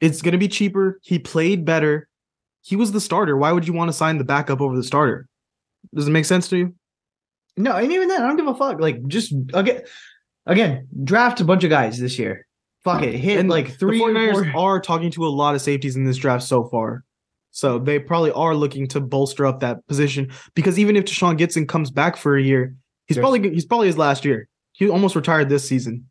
It's 0.00 0.20
going 0.20 0.32
to 0.32 0.38
be 0.38 0.48
cheaper. 0.48 1.00
He 1.02 1.18
played 1.18 1.64
better. 1.64 2.08
He 2.62 2.76
was 2.76 2.92
the 2.92 3.00
starter. 3.00 3.36
Why 3.38 3.52
would 3.52 3.66
you 3.66 3.72
want 3.72 3.88
to 3.88 3.92
sign 3.94 4.18
the 4.18 4.24
backup 4.24 4.60
over 4.60 4.76
the 4.76 4.82
starter? 4.82 5.26
Does 5.94 6.08
it 6.08 6.10
make 6.10 6.26
sense 6.26 6.48
to 6.48 6.56
you? 6.58 6.74
no, 7.56 7.76
and 7.76 7.90
even 7.92 8.08
then, 8.08 8.22
I 8.22 8.26
don't 8.26 8.36
give 8.36 8.46
a 8.46 8.54
fuck. 8.54 8.80
Like 8.80 9.06
just 9.06 9.34
again, 9.54 9.82
again, 10.46 10.88
draft 11.04 11.40
a 11.40 11.44
bunch 11.44 11.64
of 11.64 11.70
guys 11.70 11.98
this 11.98 12.18
year. 12.18 12.46
Fuck 12.84 13.02
it, 13.02 13.14
hit 13.14 13.46
like 13.46 13.78
three 13.78 13.98
the 13.98 14.04
49ers 14.04 14.54
are 14.58 14.80
talking 14.80 15.10
to 15.12 15.26
a 15.26 15.28
lot 15.28 15.54
of 15.54 15.60
safeties 15.60 15.96
in 15.96 16.04
this 16.04 16.16
draft 16.16 16.44
so 16.44 16.64
far. 16.68 17.04
So 17.50 17.78
they 17.78 17.98
probably 17.98 18.30
are 18.32 18.54
looking 18.54 18.86
to 18.88 19.00
bolster 19.00 19.44
up 19.44 19.60
that 19.60 19.86
position 19.88 20.30
because 20.54 20.78
even 20.78 20.96
if 20.96 21.04
Deshaun 21.04 21.38
Gipson 21.38 21.66
comes 21.68 21.90
back 21.90 22.16
for 22.16 22.36
a 22.36 22.42
year, 22.42 22.74
he's 23.06 23.16
There's- 23.16 23.22
probably 23.24 23.50
he's 23.50 23.66
probably 23.66 23.88
his 23.88 23.98
last 23.98 24.24
year. 24.24 24.48
He 24.80 24.88
almost 24.88 25.14
retired 25.14 25.50
this 25.50 25.68
season. 25.68 26.06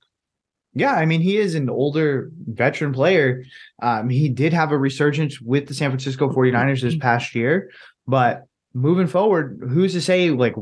Yeah, 0.75 0.93
I 0.93 1.07
mean, 1.07 1.21
he 1.21 1.37
is 1.37 1.55
an 1.55 1.71
older 1.71 2.29
veteran 2.45 2.93
player. 2.93 3.43
Um, 3.81 4.09
he 4.09 4.29
did 4.29 4.53
have 4.53 4.71
a 4.71 4.77
resurgence 4.77 5.41
with 5.41 5.67
the 5.67 5.73
San 5.73 5.89
Francisco 5.89 6.29
49ers 6.29 6.81
this 6.81 6.95
past 6.95 7.33
year, 7.33 7.71
but 8.07 8.43
moving 8.75 9.07
forward, 9.07 9.59
who's 9.67 9.93
to 9.93 10.01
say 10.01 10.29
like 10.29 10.53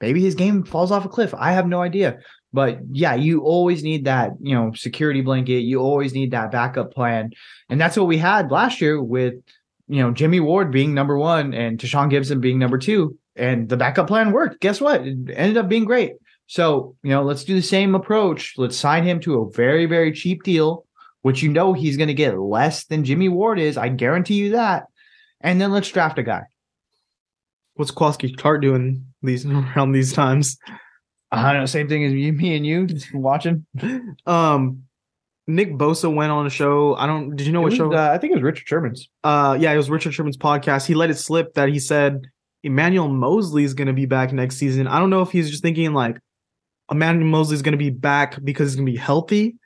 maybe 0.00 0.22
his 0.22 0.36
game 0.36 0.62
falls 0.62 0.92
off 0.92 1.04
a 1.04 1.08
cliff? 1.08 1.34
I 1.36 1.50
have 1.50 1.66
no 1.66 1.82
idea. 1.82 2.20
But 2.52 2.78
yeah, 2.92 3.16
you 3.16 3.40
always 3.40 3.82
need 3.82 4.04
that, 4.04 4.30
you 4.40 4.54
know, 4.54 4.70
security 4.74 5.20
blanket. 5.20 5.62
You 5.62 5.80
always 5.80 6.14
need 6.14 6.30
that 6.30 6.52
backup 6.52 6.94
plan. 6.94 7.32
And 7.68 7.80
that's 7.80 7.96
what 7.96 8.06
we 8.06 8.18
had 8.18 8.52
last 8.52 8.80
year 8.80 9.02
with, 9.02 9.34
you 9.88 10.00
know, 10.00 10.12
Jimmy 10.12 10.38
Ward 10.38 10.70
being 10.70 10.94
number 10.94 11.18
one 11.18 11.52
and 11.54 11.76
Tashaun 11.76 12.08
Gipson 12.12 12.40
being 12.40 12.60
number 12.60 12.78
two. 12.78 13.18
And 13.34 13.68
the 13.68 13.76
backup 13.76 14.06
plan 14.06 14.30
worked. 14.30 14.60
Guess 14.60 14.80
what? 14.80 15.04
It 15.04 15.16
ended 15.34 15.56
up 15.56 15.68
being 15.68 15.84
great. 15.84 16.12
So, 16.48 16.96
you 17.02 17.10
know, 17.10 17.22
let's 17.22 17.44
do 17.44 17.54
the 17.54 17.62
same 17.62 17.94
approach. 17.94 18.54
Let's 18.56 18.76
sign 18.76 19.04
him 19.04 19.20
to 19.20 19.40
a 19.42 19.50
very, 19.52 19.84
very 19.86 20.12
cheap 20.12 20.42
deal, 20.42 20.86
which 21.22 21.42
you 21.42 21.50
know 21.50 21.74
he's 21.74 21.96
going 21.98 22.08
to 22.08 22.14
get 22.14 22.38
less 22.38 22.86
than 22.86 23.04
Jimmy 23.04 23.28
Ward 23.28 23.58
is. 23.60 23.76
I 23.76 23.88
guarantee 23.90 24.34
you 24.36 24.50
that. 24.52 24.86
And 25.42 25.60
then 25.60 25.70
let's 25.72 25.90
draft 25.90 26.18
a 26.18 26.22
guy. 26.22 26.42
What's 27.74 27.90
Kowalski 27.90 28.32
Clark 28.32 28.62
doing 28.62 29.04
these 29.22 29.44
around 29.46 29.92
these 29.92 30.12
times? 30.12 30.58
I 31.30 31.52
don't 31.52 31.60
know. 31.62 31.66
Same 31.66 31.88
thing 31.88 32.04
as 32.04 32.12
you, 32.14 32.32
me 32.32 32.56
and 32.56 32.66
you 32.66 32.86
just 32.86 33.14
watching. 33.14 33.64
Um, 34.26 34.84
Nick 35.46 35.72
Bosa 35.74 36.12
went 36.14 36.30
on 36.32 36.46
a 36.46 36.50
show. 36.50 36.94
I 36.96 37.06
don't. 37.06 37.34
Did 37.36 37.46
you 37.46 37.52
know 37.54 37.60
It 37.60 37.62
what 37.62 37.70
was, 37.72 37.76
show? 37.78 37.92
uh, 37.94 38.10
I 38.12 38.18
think 38.18 38.32
it 38.32 38.36
was 38.36 38.42
Richard 38.42 38.66
Sherman's. 38.68 39.08
uh 39.24 39.56
yeah, 39.58 39.72
it 39.72 39.76
was 39.78 39.88
Richard 39.88 40.12
Sherman's 40.12 40.36
podcast. 40.36 40.86
He 40.86 40.94
let 40.94 41.08
it 41.08 41.16
slip 41.16 41.54
that 41.54 41.68
he 41.70 41.78
said 41.78 42.26
Emmanuel 42.62 43.08
Moseley 43.08 43.64
is 43.64 43.72
going 43.72 43.86
to 43.86 43.94
be 43.94 44.04
back 44.04 44.32
next 44.32 44.56
season. 44.56 44.86
I 44.86 44.98
don't 44.98 45.08
know 45.08 45.22
if 45.22 45.30
he's 45.30 45.48
just 45.48 45.62
thinking 45.62 45.94
like 45.94 46.18
Emmanuel 46.90 47.28
Moseley 47.28 47.54
is 47.54 47.62
going 47.62 47.72
to 47.72 47.78
be 47.78 47.90
back 47.90 48.42
because 48.42 48.70
he's 48.70 48.76
going 48.76 48.86
to 48.86 48.92
be 48.92 48.98
healthy, 48.98 49.56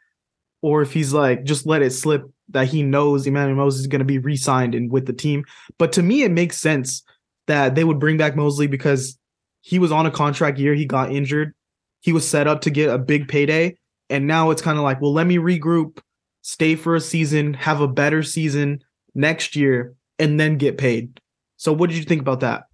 or 0.60 0.82
if 0.82 0.92
he's 0.92 1.12
like 1.12 1.44
just 1.44 1.66
let 1.66 1.82
it 1.82 1.90
slip 1.90 2.22
that 2.48 2.68
he 2.68 2.82
knows 2.82 3.26
Emmanuel 3.26 3.56
Moseley 3.56 3.80
is 3.80 3.86
going 3.86 4.00
to 4.00 4.04
be 4.04 4.18
re-signed 4.18 4.74
and 4.74 4.90
with 4.90 5.06
the 5.06 5.12
team. 5.12 5.44
But 5.78 5.92
to 5.92 6.02
me, 6.02 6.22
it 6.22 6.30
makes 6.30 6.58
sense 6.58 7.02
that 7.46 7.74
they 7.74 7.84
would 7.84 7.98
bring 7.98 8.16
back 8.16 8.36
Moseley 8.36 8.66
because 8.66 9.18
he 9.62 9.78
was 9.78 9.92
on 9.92 10.06
a 10.06 10.10
contract 10.10 10.58
year. 10.58 10.74
He 10.74 10.84
got 10.84 11.12
injured. 11.12 11.54
He 12.00 12.12
was 12.12 12.28
set 12.28 12.46
up 12.46 12.60
to 12.62 12.70
get 12.70 12.90
a 12.90 12.98
big 12.98 13.28
payday, 13.28 13.76
and 14.10 14.26
now 14.26 14.50
it's 14.50 14.62
kind 14.62 14.76
of 14.76 14.84
like, 14.84 15.00
well, 15.00 15.12
let 15.12 15.26
me 15.26 15.36
regroup, 15.36 16.00
stay 16.42 16.74
for 16.74 16.96
a 16.96 17.00
season, 17.00 17.54
have 17.54 17.80
a 17.80 17.88
better 17.88 18.22
season 18.22 18.82
next 19.14 19.54
year 19.54 19.94
and 20.18 20.38
then 20.38 20.56
get 20.56 20.78
paid. 20.78 21.20
So 21.56 21.72
what 21.72 21.90
did 21.90 21.98
you 21.98 22.04
think 22.04 22.20
about 22.20 22.40
that? 22.40 22.64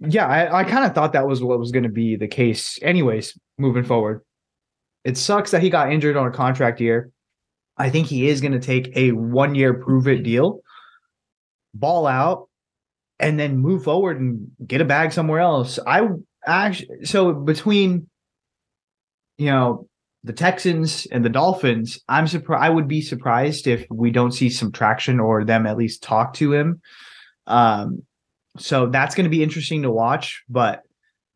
Yeah, 0.00 0.26
I, 0.26 0.60
I 0.60 0.64
kind 0.64 0.84
of 0.84 0.94
thought 0.94 1.14
that 1.14 1.26
was 1.26 1.42
what 1.42 1.58
was 1.58 1.72
going 1.72 1.84
to 1.84 1.88
be 1.88 2.16
the 2.16 2.28
case, 2.28 2.78
anyways, 2.82 3.38
moving 3.58 3.84
forward. 3.84 4.22
It 5.04 5.16
sucks 5.18 5.50
that 5.50 5.62
he 5.62 5.70
got 5.70 5.92
injured 5.92 6.16
on 6.16 6.26
a 6.26 6.30
contract 6.30 6.80
year. 6.80 7.10
I 7.76 7.90
think 7.90 8.06
he 8.06 8.28
is 8.28 8.40
going 8.40 8.52
to 8.52 8.60
take 8.60 8.96
a 8.96 9.12
one 9.12 9.54
year 9.54 9.74
prove 9.74 10.08
it 10.08 10.22
deal, 10.22 10.60
ball 11.74 12.06
out, 12.06 12.48
and 13.18 13.38
then 13.38 13.58
move 13.58 13.84
forward 13.84 14.20
and 14.20 14.50
get 14.66 14.80
a 14.80 14.84
bag 14.84 15.12
somewhere 15.12 15.40
else. 15.40 15.78
I 15.86 16.06
actually, 16.46 17.04
so 17.04 17.32
between, 17.32 18.08
you 19.38 19.46
know, 19.46 19.88
the 20.22 20.32
Texans 20.32 21.06
and 21.06 21.24
the 21.24 21.28
Dolphins, 21.28 21.98
I'm 22.08 22.26
surprised. 22.26 22.62
I 22.62 22.70
would 22.70 22.88
be 22.88 23.02
surprised 23.02 23.66
if 23.66 23.86
we 23.90 24.10
don't 24.10 24.32
see 24.32 24.48
some 24.48 24.72
traction 24.72 25.20
or 25.20 25.44
them 25.44 25.66
at 25.66 25.76
least 25.76 26.02
talk 26.02 26.34
to 26.34 26.52
him. 26.52 26.80
Um, 27.46 28.02
so 28.56 28.86
that's 28.86 29.14
going 29.14 29.24
to 29.24 29.30
be 29.30 29.42
interesting 29.42 29.82
to 29.82 29.90
watch. 29.90 30.42
But 30.48 30.82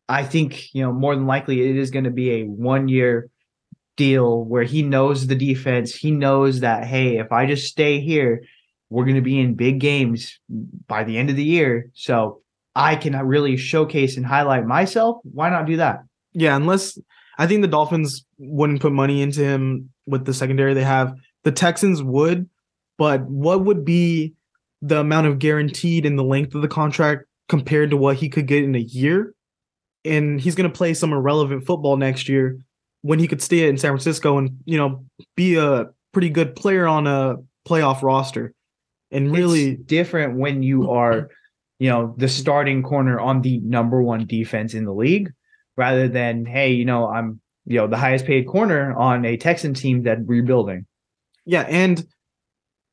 I 0.09 0.23
think 0.23 0.73
you 0.73 0.81
know 0.81 0.91
more 0.91 1.15
than 1.15 1.27
likely 1.27 1.69
it 1.69 1.77
is 1.77 1.91
going 1.91 2.05
to 2.05 2.11
be 2.11 2.31
a 2.31 2.43
one 2.43 2.87
year 2.87 3.29
deal 3.95 4.43
where 4.43 4.63
he 4.63 4.81
knows 4.81 5.27
the 5.27 5.35
defense. 5.35 5.93
He 5.93 6.09
knows 6.09 6.61
that 6.61 6.85
hey, 6.85 7.17
if 7.17 7.31
I 7.31 7.45
just 7.45 7.67
stay 7.67 8.01
here, 8.01 8.43
we're 8.89 9.05
going 9.05 9.15
to 9.15 9.21
be 9.21 9.39
in 9.39 9.53
big 9.53 9.79
games 9.79 10.39
by 10.87 11.03
the 11.03 11.17
end 11.17 11.29
of 11.29 11.35
the 11.35 11.43
year. 11.43 11.91
So 11.93 12.41
I 12.75 12.95
can 12.95 13.15
really 13.25 13.55
showcase 13.55 14.17
and 14.17 14.25
highlight 14.25 14.65
myself. 14.65 15.17
Why 15.23 15.49
not 15.49 15.67
do 15.67 15.77
that? 15.77 15.99
Yeah, 16.33 16.55
unless 16.55 16.97
I 17.37 17.45
think 17.45 17.61
the 17.61 17.67
Dolphins 17.67 18.25
wouldn't 18.37 18.81
put 18.81 18.91
money 18.91 19.21
into 19.21 19.43
him 19.43 19.91
with 20.07 20.25
the 20.25 20.33
secondary 20.33 20.73
they 20.73 20.83
have. 20.83 21.13
The 21.43 21.51
Texans 21.51 22.01
would, 22.01 22.49
but 22.97 23.21
what 23.23 23.63
would 23.63 23.85
be 23.85 24.33
the 24.81 24.99
amount 24.99 25.27
of 25.27 25.39
guaranteed 25.39 26.05
in 26.05 26.15
the 26.15 26.23
length 26.23 26.55
of 26.55 26.61
the 26.61 26.67
contract 26.67 27.25
compared 27.47 27.91
to 27.91 27.97
what 27.97 28.17
he 28.17 28.27
could 28.29 28.47
get 28.47 28.63
in 28.63 28.75
a 28.75 28.79
year? 28.79 29.33
And 30.05 30.39
he's 30.39 30.55
going 30.55 30.69
to 30.69 30.75
play 30.75 30.93
some 30.93 31.11
irrelevant 31.11 31.65
football 31.65 31.97
next 31.97 32.29
year 32.29 32.57
when 33.01 33.19
he 33.19 33.27
could 33.27 33.41
stay 33.41 33.67
in 33.67 33.77
San 33.77 33.91
Francisco 33.91 34.37
and, 34.37 34.57
you 34.65 34.77
know, 34.77 35.05
be 35.35 35.55
a 35.57 35.87
pretty 36.13 36.29
good 36.29 36.55
player 36.55 36.87
on 36.87 37.07
a 37.07 37.35
playoff 37.67 38.01
roster. 38.01 38.53
And 39.11 39.31
really 39.31 39.71
it's 39.71 39.83
different 39.83 40.37
when 40.37 40.63
you 40.63 40.91
are, 40.91 41.29
you 41.79 41.89
know, 41.89 42.13
the 42.17 42.27
starting 42.27 42.83
corner 42.83 43.19
on 43.19 43.41
the 43.41 43.59
number 43.59 44.01
one 44.01 44.25
defense 44.25 44.73
in 44.73 44.85
the 44.85 44.93
league, 44.93 45.31
rather 45.77 46.07
than 46.07 46.45
hey, 46.45 46.71
you 46.71 46.85
know, 46.85 47.07
I'm 47.07 47.41
you 47.65 47.77
know 47.77 47.87
the 47.87 47.97
highest 47.97 48.25
paid 48.25 48.47
corner 48.47 48.93
on 48.97 49.25
a 49.25 49.37
Texan 49.37 49.73
team 49.73 50.03
that 50.03 50.19
rebuilding. 50.25 50.85
Yeah, 51.45 51.61
and 51.61 52.05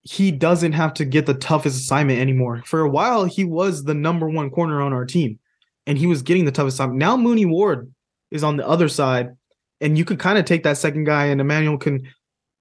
he 0.02 0.30
doesn't 0.30 0.72
have 0.72 0.94
to 0.94 1.04
get 1.04 1.26
the 1.26 1.34
toughest 1.34 1.78
assignment 1.78 2.20
anymore. 2.20 2.62
For 2.64 2.80
a 2.80 2.88
while, 2.88 3.24
he 3.24 3.44
was 3.44 3.84
the 3.84 3.94
number 3.94 4.28
one 4.28 4.50
corner 4.50 4.80
on 4.80 4.92
our 4.92 5.04
team, 5.04 5.38
and 5.86 5.96
he 5.98 6.06
was 6.06 6.22
getting 6.22 6.44
the 6.44 6.52
toughest 6.52 6.78
time. 6.78 6.98
Now 6.98 7.16
Mooney 7.16 7.46
Ward 7.46 7.92
is 8.30 8.42
on 8.42 8.56
the 8.56 8.66
other 8.66 8.88
side, 8.88 9.30
and 9.80 9.96
you 9.96 10.04
could 10.04 10.18
kind 10.18 10.38
of 10.38 10.44
take 10.44 10.64
that 10.64 10.78
second 10.78 11.04
guy, 11.04 11.26
and 11.26 11.40
Emmanuel 11.40 11.78
can, 11.78 12.08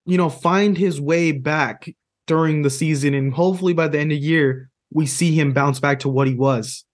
you 0.06 0.18
know, 0.18 0.30
find 0.30 0.78
his 0.78 1.02
way 1.02 1.32
back 1.32 1.90
during 2.28 2.62
the 2.62 2.70
season, 2.70 3.14
and 3.14 3.34
hopefully 3.34 3.74
by 3.74 3.88
the 3.88 4.00
end 4.00 4.12
of 4.12 4.20
the 4.20 4.26
year, 4.26 4.70
we 4.94 5.06
see 5.06 5.34
him 5.34 5.54
bounce 5.54 5.80
back 5.80 6.00
to 6.00 6.10
what 6.10 6.28
he 6.28 6.34
was. 6.36 6.86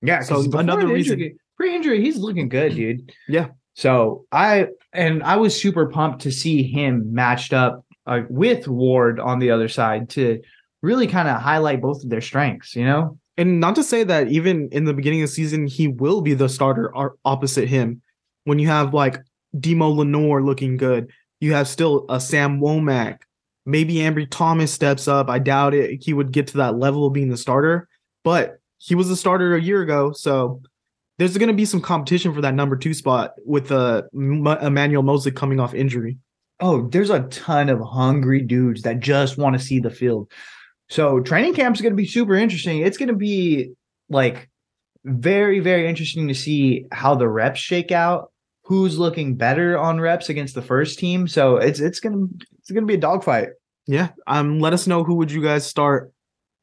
Yeah, 0.00 0.22
so 0.22 0.40
another 0.58 0.86
reason- 0.86 1.14
injury- 1.20 1.36
pre-injury, 1.56 2.00
he's 2.00 2.16
looking 2.16 2.48
good, 2.48 2.74
dude. 2.74 3.12
Yeah. 3.28 3.48
So 3.74 4.26
I 4.32 4.68
and 4.92 5.22
I 5.22 5.36
was 5.36 5.58
super 5.58 5.86
pumped 5.86 6.22
to 6.22 6.32
see 6.32 6.62
him 6.64 7.14
matched 7.14 7.52
up 7.52 7.86
uh, 8.06 8.22
with 8.28 8.68
Ward 8.68 9.18
on 9.20 9.38
the 9.38 9.50
other 9.52 9.68
side 9.68 10.10
to 10.10 10.42
really 10.82 11.06
kind 11.06 11.28
of 11.28 11.40
highlight 11.40 11.80
both 11.80 12.02
of 12.02 12.10
their 12.10 12.20
strengths. 12.20 12.74
You 12.76 12.84
know, 12.84 13.18
And 13.36 13.60
not 13.60 13.74
to 13.76 13.82
say 13.82 14.04
that 14.04 14.28
even 14.28 14.68
in 14.72 14.84
the 14.84 14.92
beginning 14.94 15.22
of 15.22 15.28
the 15.28 15.34
season, 15.34 15.66
he 15.66 15.88
will 15.88 16.20
be 16.20 16.34
the 16.34 16.48
starter 16.48 16.94
ar- 16.94 17.14
opposite 17.24 17.68
him. 17.68 18.02
When 18.44 18.58
you 18.58 18.66
have 18.68 18.92
like 18.92 19.18
Demo 19.58 19.88
Lenoir 19.88 20.42
looking 20.42 20.76
good, 20.76 21.10
you 21.40 21.54
have 21.54 21.66
still 21.68 22.04
a 22.08 22.20
Sam 22.20 22.60
Womack. 22.60 23.18
Maybe 23.64 23.94
Ambry 23.96 24.28
Thomas 24.30 24.72
steps 24.72 25.06
up. 25.08 25.30
I 25.30 25.38
doubt 25.38 25.72
it. 25.74 26.02
He 26.02 26.12
would 26.12 26.32
get 26.32 26.48
to 26.48 26.58
that 26.58 26.78
level 26.78 27.06
of 27.06 27.12
being 27.12 27.28
the 27.30 27.36
starter, 27.36 27.88
but 28.24 28.58
he 28.78 28.94
was 28.94 29.08
the 29.08 29.16
starter 29.16 29.54
a 29.54 29.60
year 29.62 29.82
ago. 29.82 30.12
So 30.12 30.60
there's 31.18 31.38
going 31.38 31.48
to 31.48 31.54
be 31.54 31.64
some 31.64 31.80
competition 31.80 32.34
for 32.34 32.40
that 32.40 32.54
number 32.54 32.76
two 32.76 32.92
spot 32.92 33.34
with 33.46 33.70
uh, 33.70 34.02
M- 34.14 34.46
Emmanuel 34.46 35.04
Moseley 35.04 35.30
coming 35.32 35.60
off 35.60 35.74
injury. 35.74 36.18
oh, 36.60 36.88
there's 36.88 37.10
a 37.10 37.22
ton 37.24 37.68
of 37.68 37.80
hungry 37.80 38.40
dudes 38.40 38.82
that 38.82 39.00
just 39.00 39.38
want 39.38 39.56
to 39.58 39.64
see 39.64 39.78
the 39.80 39.90
field. 39.90 40.30
So 40.88 41.20
training 41.20 41.54
camp 41.54 41.74
is 41.74 41.82
going 41.82 41.92
to 41.92 41.96
be 41.96 42.06
super 42.06 42.34
interesting. 42.34 42.80
It's 42.80 42.98
going 42.98 43.08
to 43.08 43.14
be 43.14 43.72
like 44.08 44.48
very, 45.04 45.60
very 45.60 45.88
interesting 45.88 46.28
to 46.28 46.34
see 46.34 46.86
how 46.92 47.14
the 47.14 47.28
reps 47.28 47.60
shake 47.60 47.92
out. 47.92 48.30
Who's 48.64 48.98
looking 48.98 49.36
better 49.36 49.76
on 49.76 50.00
reps 50.00 50.28
against 50.28 50.54
the 50.54 50.62
first 50.62 50.98
team? 50.98 51.26
So 51.26 51.56
it's 51.56 51.80
it's 51.80 51.98
gonna 51.98 52.26
it's 52.60 52.70
gonna 52.70 52.86
be 52.86 52.94
a 52.94 52.98
dogfight. 52.98 53.48
Yeah. 53.88 54.10
Um. 54.28 54.60
Let 54.60 54.72
us 54.72 54.86
know 54.86 55.02
who 55.02 55.16
would 55.16 55.32
you 55.32 55.42
guys 55.42 55.66
start 55.66 56.12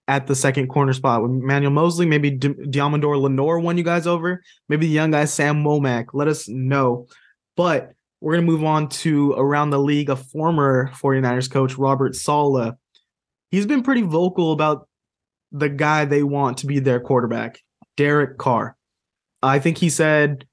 at 0.07 0.25
the 0.25 0.35
second 0.35 0.69
corner 0.69 0.93
spot 0.93 1.21
with 1.21 1.31
Manuel 1.31 1.71
Moseley, 1.71 2.07
maybe 2.07 2.31
D- 2.31 2.55
Lenoir 2.57 3.59
won 3.59 3.77
you 3.77 3.83
guys 3.83 4.07
over, 4.07 4.41
maybe 4.67 4.87
the 4.87 4.91
young 4.91 5.11
guy 5.11 5.25
Sam 5.25 5.63
Womack. 5.63 6.07
Let 6.13 6.27
us 6.27 6.47
know. 6.47 7.07
But 7.55 7.91
we're 8.21 8.33
gonna 8.33 8.47
move 8.47 8.63
on 8.63 8.89
to 8.89 9.33
around 9.33 9.69
the 9.69 9.79
league. 9.79 10.09
A 10.09 10.15
former 10.15 10.89
49ers 10.95 11.51
coach, 11.51 11.77
Robert 11.77 12.15
Saleh. 12.15 12.73
He's 13.51 13.65
been 13.65 13.83
pretty 13.83 14.01
vocal 14.01 14.51
about 14.51 14.87
the 15.51 15.69
guy 15.69 16.05
they 16.05 16.23
want 16.23 16.59
to 16.59 16.67
be 16.67 16.79
their 16.79 16.99
quarterback, 16.99 17.61
Derek 17.97 18.37
Carr. 18.37 18.75
I 19.41 19.59
think 19.59 19.77
he 19.77 19.89
said 19.89 20.45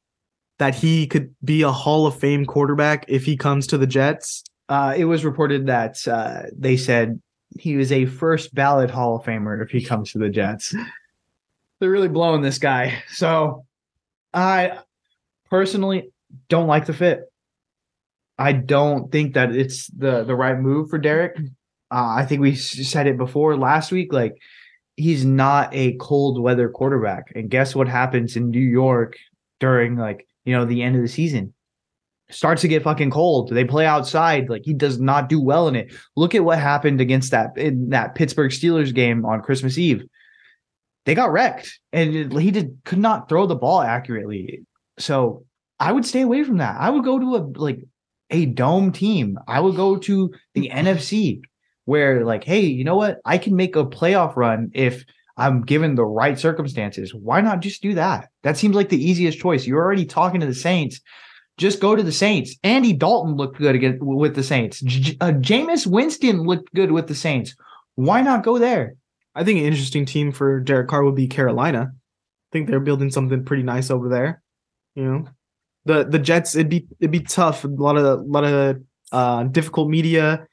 that 0.58 0.74
he 0.74 1.06
could 1.06 1.34
be 1.44 1.62
a 1.62 1.72
Hall 1.72 2.06
of 2.06 2.18
Fame 2.18 2.46
quarterback 2.46 3.04
if 3.08 3.24
he 3.24 3.36
comes 3.36 3.66
to 3.68 3.78
the 3.78 3.86
Jets. 3.86 4.44
Uh, 4.68 4.94
it 4.96 5.04
was 5.04 5.24
reported 5.24 5.66
that 5.66 6.06
uh, 6.08 6.44
they 6.56 6.76
said 6.76 7.20
he 7.58 7.76
was 7.76 7.92
a 7.92 8.06
first 8.06 8.54
ballot 8.54 8.90
Hall 8.90 9.16
of 9.16 9.24
Famer 9.24 9.62
if 9.62 9.70
he 9.70 9.84
comes 9.84 10.12
to 10.12 10.18
the 10.18 10.28
Jets. 10.28 10.74
They're 11.78 11.90
really 11.90 12.08
blowing 12.08 12.42
this 12.42 12.58
guy. 12.58 13.02
So 13.08 13.66
I 14.32 14.78
personally 15.50 16.10
don't 16.48 16.66
like 16.66 16.86
the 16.86 16.94
fit. 16.94 17.30
I 18.38 18.52
don't 18.52 19.10
think 19.12 19.34
that 19.34 19.54
it's 19.54 19.86
the 19.88 20.24
the 20.24 20.34
right 20.34 20.58
move 20.58 20.90
for 20.90 20.98
Derek. 20.98 21.38
Uh, 21.90 22.14
I 22.16 22.26
think 22.26 22.40
we 22.40 22.54
said 22.54 23.06
it 23.06 23.16
before 23.16 23.56
last 23.56 23.92
week. 23.92 24.12
Like 24.12 24.34
he's 24.96 25.24
not 25.24 25.72
a 25.72 25.96
cold 26.00 26.40
weather 26.40 26.68
quarterback. 26.68 27.32
And 27.34 27.50
guess 27.50 27.74
what 27.74 27.88
happens 27.88 28.36
in 28.36 28.50
New 28.50 28.58
York 28.58 29.16
during 29.60 29.96
like 29.96 30.26
you 30.44 30.54
know 30.54 30.64
the 30.64 30.82
end 30.82 30.96
of 30.96 31.02
the 31.02 31.08
season? 31.08 31.54
Starts 32.28 32.62
to 32.62 32.68
get 32.68 32.82
fucking 32.82 33.12
cold. 33.12 33.50
They 33.50 33.64
play 33.64 33.86
outside. 33.86 34.48
Like 34.48 34.62
he 34.64 34.74
does 34.74 34.98
not 34.98 35.28
do 35.28 35.40
well 35.40 35.68
in 35.68 35.76
it. 35.76 35.94
Look 36.16 36.34
at 36.34 36.44
what 36.44 36.58
happened 36.58 37.00
against 37.00 37.30
that 37.30 37.56
in 37.56 37.90
that 37.90 38.16
Pittsburgh 38.16 38.50
Steelers 38.50 38.92
game 38.92 39.24
on 39.24 39.42
Christmas 39.42 39.78
Eve. 39.78 40.02
They 41.04 41.14
got 41.14 41.30
wrecked, 41.30 41.78
and 41.92 42.32
he 42.32 42.50
did 42.50 42.80
could 42.84 42.98
not 42.98 43.28
throw 43.28 43.46
the 43.46 43.54
ball 43.54 43.80
accurately. 43.80 44.64
So 44.98 45.44
I 45.78 45.92
would 45.92 46.04
stay 46.04 46.22
away 46.22 46.42
from 46.42 46.56
that. 46.56 46.76
I 46.80 46.90
would 46.90 47.04
go 47.04 47.20
to 47.20 47.36
a 47.36 47.42
like 47.60 47.78
a 48.30 48.46
dome 48.46 48.90
team. 48.90 49.38
I 49.46 49.60
would 49.60 49.76
go 49.76 49.96
to 49.98 50.32
the 50.54 50.68
NFC 50.74 51.42
where 51.86 52.24
like, 52.24 52.44
hey, 52.44 52.60
you 52.60 52.84
know 52.84 52.96
what? 52.96 53.20
I 53.24 53.38
can 53.38 53.56
make 53.56 53.74
a 53.74 53.84
playoff 53.84 54.36
run 54.36 54.70
if 54.74 55.04
I'm 55.36 55.62
given 55.62 55.94
the 55.94 56.04
right 56.04 56.38
circumstances. 56.38 57.14
Why 57.14 57.40
not 57.40 57.60
just 57.60 57.82
do 57.82 57.94
that? 57.94 58.28
That 58.42 58.56
seems 58.56 58.76
like 58.76 58.90
the 58.90 59.02
easiest 59.02 59.38
choice. 59.38 59.66
You're 59.66 59.82
already 59.82 60.04
talking 60.04 60.40
to 60.40 60.46
the 60.46 60.54
Saints. 60.54 61.00
Just 61.58 61.80
go 61.80 61.96
to 61.96 62.02
the 62.02 62.12
Saints. 62.12 62.56
Andy 62.62 62.92
Dalton 62.92 63.34
looked 63.36 63.58
good 63.58 63.74
again 63.74 63.98
with 64.00 64.34
the 64.34 64.42
Saints. 64.42 64.80
J- 64.80 65.16
uh, 65.20 65.32
Jameis 65.32 65.86
Winston 65.86 66.42
looked 66.42 66.72
good 66.74 66.92
with 66.92 67.06
the 67.06 67.14
Saints. 67.14 67.54
Why 67.94 68.20
not 68.20 68.44
go 68.44 68.58
there? 68.58 68.94
I 69.34 69.44
think 69.44 69.58
an 69.58 69.66
interesting 69.66 70.06
team 70.06 70.32
for 70.32 70.60
Derek 70.60 70.88
Carr 70.88 71.04
would 71.04 71.14
be 71.14 71.28
Carolina. 71.28 71.92
I 71.92 72.48
think 72.52 72.68
they're 72.68 72.80
building 72.80 73.10
something 73.10 73.44
pretty 73.44 73.62
nice 73.62 73.90
over 73.90 74.08
there. 74.08 74.42
You 74.94 75.04
know, 75.04 75.28
the 75.84 76.04
the 76.04 76.18
Jets 76.18 76.54
it'd 76.54 76.70
be 76.70 76.86
it'd 77.00 77.10
be 77.10 77.20
tough. 77.20 77.64
A 77.64 77.68
lot 77.68 77.96
of 77.96 78.04
a 78.04 78.22
lot 78.22 78.44
of 78.44 78.82
uh, 79.12 79.44
difficult 79.44 79.88
media. 79.88 80.46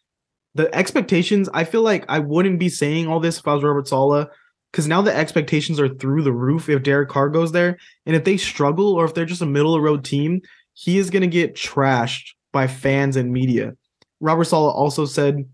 The 0.55 0.73
expectations. 0.73 1.49
I 1.53 1.63
feel 1.63 1.81
like 1.81 2.05
I 2.09 2.19
wouldn't 2.19 2.59
be 2.59 2.69
saying 2.69 3.07
all 3.07 3.19
this 3.19 3.39
if 3.39 3.47
I 3.47 3.53
was 3.53 3.63
Robert 3.63 3.87
Saleh, 3.87 4.27
because 4.71 4.87
now 4.87 5.01
the 5.01 5.15
expectations 5.15 5.79
are 5.79 5.89
through 5.89 6.23
the 6.23 6.33
roof 6.33 6.69
if 6.69 6.83
Derek 6.83 7.09
Carr 7.09 7.29
goes 7.29 7.51
there, 7.51 7.77
and 8.05 8.15
if 8.15 8.23
they 8.23 8.37
struggle 8.37 8.93
or 8.93 9.05
if 9.05 9.13
they're 9.13 9.25
just 9.25 9.41
a 9.41 9.47
middle 9.47 9.73
of 9.75 9.79
the 9.79 9.85
road 9.85 10.03
team, 10.03 10.41
he 10.73 10.97
is 10.97 11.09
gonna 11.09 11.27
get 11.27 11.55
trashed 11.55 12.33
by 12.51 12.67
fans 12.67 13.15
and 13.15 13.31
media. 13.31 13.73
Robert 14.19 14.45
Saleh 14.45 14.73
also 14.73 15.05
said 15.05 15.45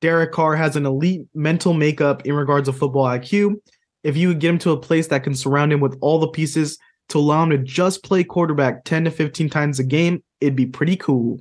Derek 0.00 0.32
Carr 0.32 0.54
has 0.56 0.76
an 0.76 0.86
elite 0.86 1.22
mental 1.34 1.72
makeup 1.72 2.26
in 2.26 2.34
regards 2.34 2.68
of 2.68 2.76
football 2.76 3.04
IQ. 3.04 3.56
If 4.04 4.16
you 4.16 4.28
would 4.28 4.40
get 4.40 4.50
him 4.50 4.58
to 4.58 4.72
a 4.72 4.80
place 4.80 5.08
that 5.08 5.24
can 5.24 5.34
surround 5.34 5.72
him 5.72 5.80
with 5.80 5.96
all 6.00 6.18
the 6.18 6.28
pieces 6.28 6.78
to 7.08 7.18
allow 7.18 7.42
him 7.42 7.50
to 7.50 7.58
just 7.58 8.04
play 8.04 8.22
quarterback 8.22 8.84
10 8.84 9.04
to 9.04 9.10
15 9.10 9.48
times 9.50 9.78
a 9.78 9.84
game, 9.84 10.22
it'd 10.40 10.54
be 10.54 10.66
pretty 10.66 10.96
cool. 10.96 11.40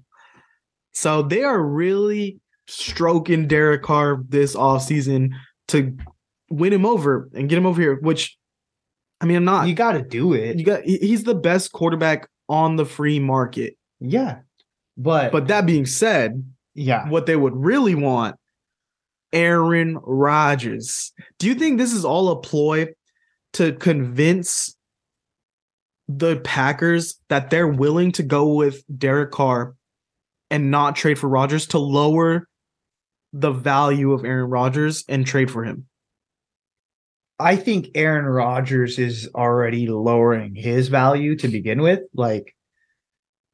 So 0.94 1.22
they 1.22 1.44
are 1.44 1.62
really 1.62 2.40
stroking 2.68 3.48
Derek 3.48 3.84
Carr 3.84 4.22
this 4.28 4.56
offseason 4.56 5.32
to 5.70 5.98
win 6.50 6.74
him 6.74 6.86
over 6.86 7.30
and 7.34 7.50
get 7.50 7.58
him 7.58 7.66
over 7.66 7.82
here, 7.82 8.00
which 8.02 8.38
I 9.20 9.26
mean, 9.26 9.38
I'm 9.38 9.46
not 9.46 9.68
You 9.68 9.74
got 9.76 9.94
to 9.94 10.02
do 10.02 10.34
it. 10.34 10.58
you 10.58 10.66
got 10.66 10.84
he's 10.84 11.24
the 11.24 11.36
best 11.36 11.72
quarterback 11.72 12.28
on 12.50 12.76
the 12.76 12.86
free 12.86 13.20
market. 13.20 13.78
Yeah. 14.00 14.40
But, 14.96 15.32
But 15.32 15.48
that 15.48 15.66
being 15.66 15.86
said, 15.86 16.44
yeah. 16.74 17.08
what 17.10 17.26
they 17.26 17.36
would 17.36 17.56
really 17.56 17.96
want 17.96 18.36
Aaron 19.34 19.98
Rodgers. 20.02 21.12
Do 21.40 21.48
you 21.48 21.56
think 21.56 21.78
this 21.78 21.94
is 21.94 22.06
all 22.06 22.30
a 22.30 22.40
ploy 22.40 22.88
to 23.54 23.74
convince 23.74 24.76
the 26.08 26.38
Packers 26.38 27.20
that 27.30 27.50
they're 27.50 27.68
willing 27.68 28.12
to 28.14 28.24
go 28.24 28.54
with 28.54 28.84
Derek 28.98 29.32
Carr 29.32 29.76
and 30.50 30.72
not 30.72 30.96
trade 30.96 31.20
for 31.20 31.28
Rodgers 31.28 31.68
to 31.68 31.80
lower 31.80 32.48
the 33.34 33.52
value 33.52 34.14
of 34.14 34.26
Aaron 34.26 34.50
Rodgers 34.50 35.04
and 35.08 35.26
trade 35.26 35.52
for 35.52 35.64
him? 35.64 35.86
I 37.40 37.56
think 37.56 37.90
Aaron 37.96 38.26
Rodgers 38.26 38.98
is 38.98 39.30
already 39.36 39.88
lowering 39.88 40.56
his 40.56 40.88
value 40.88 41.36
to 41.38 41.48
begin 41.48 41.82
with. 41.82 42.02
Like, 42.14 42.56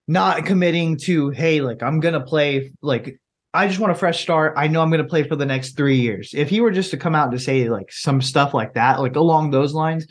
not 0.08 0.46
committing 0.46 0.98
to, 1.04 1.30
hey, 1.30 1.62
like, 1.62 1.84
I'm 1.84 2.00
going 2.00 2.14
to 2.14 2.22
play, 2.22 2.72
like, 2.82 3.20
I 3.54 3.68
just 3.68 3.80
want 3.80 3.92
a 3.92 3.96
fresh 3.96 4.22
start. 4.22 4.54
I 4.58 4.68
know 4.68 4.82
I'm 4.82 4.90
going 4.90 5.04
to 5.04 5.08
play 5.08 5.24
for 5.24 5.36
the 5.36 5.46
next 5.46 5.76
three 5.76 6.00
years. 6.00 6.32
If 6.34 6.50
he 6.50 6.62
were 6.62 6.72
just 6.72 6.92
to 6.92 6.98
come 6.98 7.14
out 7.14 7.32
to 7.32 7.40
say, 7.40 7.70
like, 7.70 7.92
some 7.92 8.22
stuff 8.22 8.54
like 8.54 8.74
that, 8.74 9.00
like 9.00 9.16
along 9.16 9.52
those 9.52 9.74
lines, 9.74 10.08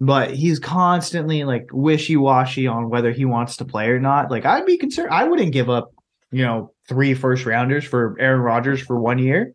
but 0.00 0.32
he's 0.32 0.58
constantly 0.58 1.44
like 1.44 1.68
wishy 1.72 2.16
washy 2.16 2.66
on 2.66 2.88
whether 2.88 3.12
he 3.12 3.26
wants 3.26 3.56
to 3.58 3.66
play 3.66 3.88
or 3.88 4.00
not. 4.00 4.30
Like, 4.30 4.46
I'd 4.46 4.66
be 4.66 4.78
concerned. 4.78 5.10
I 5.12 5.24
wouldn't 5.24 5.52
give 5.52 5.68
up, 5.68 5.92
you 6.30 6.44
know, 6.44 6.72
three 6.88 7.14
first 7.14 7.46
rounders 7.46 7.84
for 7.84 8.16
Aaron 8.18 8.40
Rodgers 8.40 8.80
for 8.80 8.98
one 8.98 9.18
year. 9.18 9.52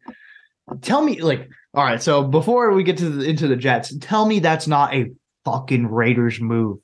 Tell 0.82 1.04
me, 1.04 1.22
like, 1.22 1.50
all 1.74 1.84
right, 1.84 2.02
so 2.02 2.24
before 2.24 2.74
we 2.74 2.84
get 2.84 2.98
to 2.98 3.10
the, 3.10 3.30
into 3.30 3.48
the 3.48 3.56
Jets, 3.56 3.96
tell 4.00 4.26
me 4.26 4.40
that's 4.40 4.68
not 4.68 4.94
a 4.94 5.12
fucking 5.44 5.88
Raiders 5.88 6.42
move 6.42 6.80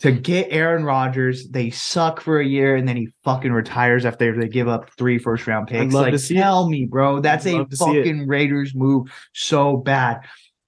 to 0.00 0.12
get 0.12 0.48
Aaron 0.50 0.84
Rodgers. 0.84 1.48
They 1.48 1.70
suck 1.70 2.20
for 2.20 2.40
a 2.40 2.46
year 2.46 2.76
and 2.76 2.86
then 2.86 2.96
he 2.96 3.08
fucking 3.24 3.52
retires 3.52 4.04
after 4.04 4.38
they 4.38 4.48
give 4.48 4.68
up 4.68 4.90
three 4.96 5.18
first 5.18 5.46
round 5.46 5.68
picks. 5.68 5.92
like, 5.92 6.14
tell 6.28 6.68
me, 6.68 6.86
bro, 6.86 7.20
that's 7.20 7.46
a 7.46 7.58
love 7.58 7.70
to 7.70 7.76
see 7.76 7.96
it. 7.96 8.04
fucking 8.04 8.28
Raiders 8.28 8.74
move 8.74 9.08
so 9.32 9.76
bad. 9.76 10.20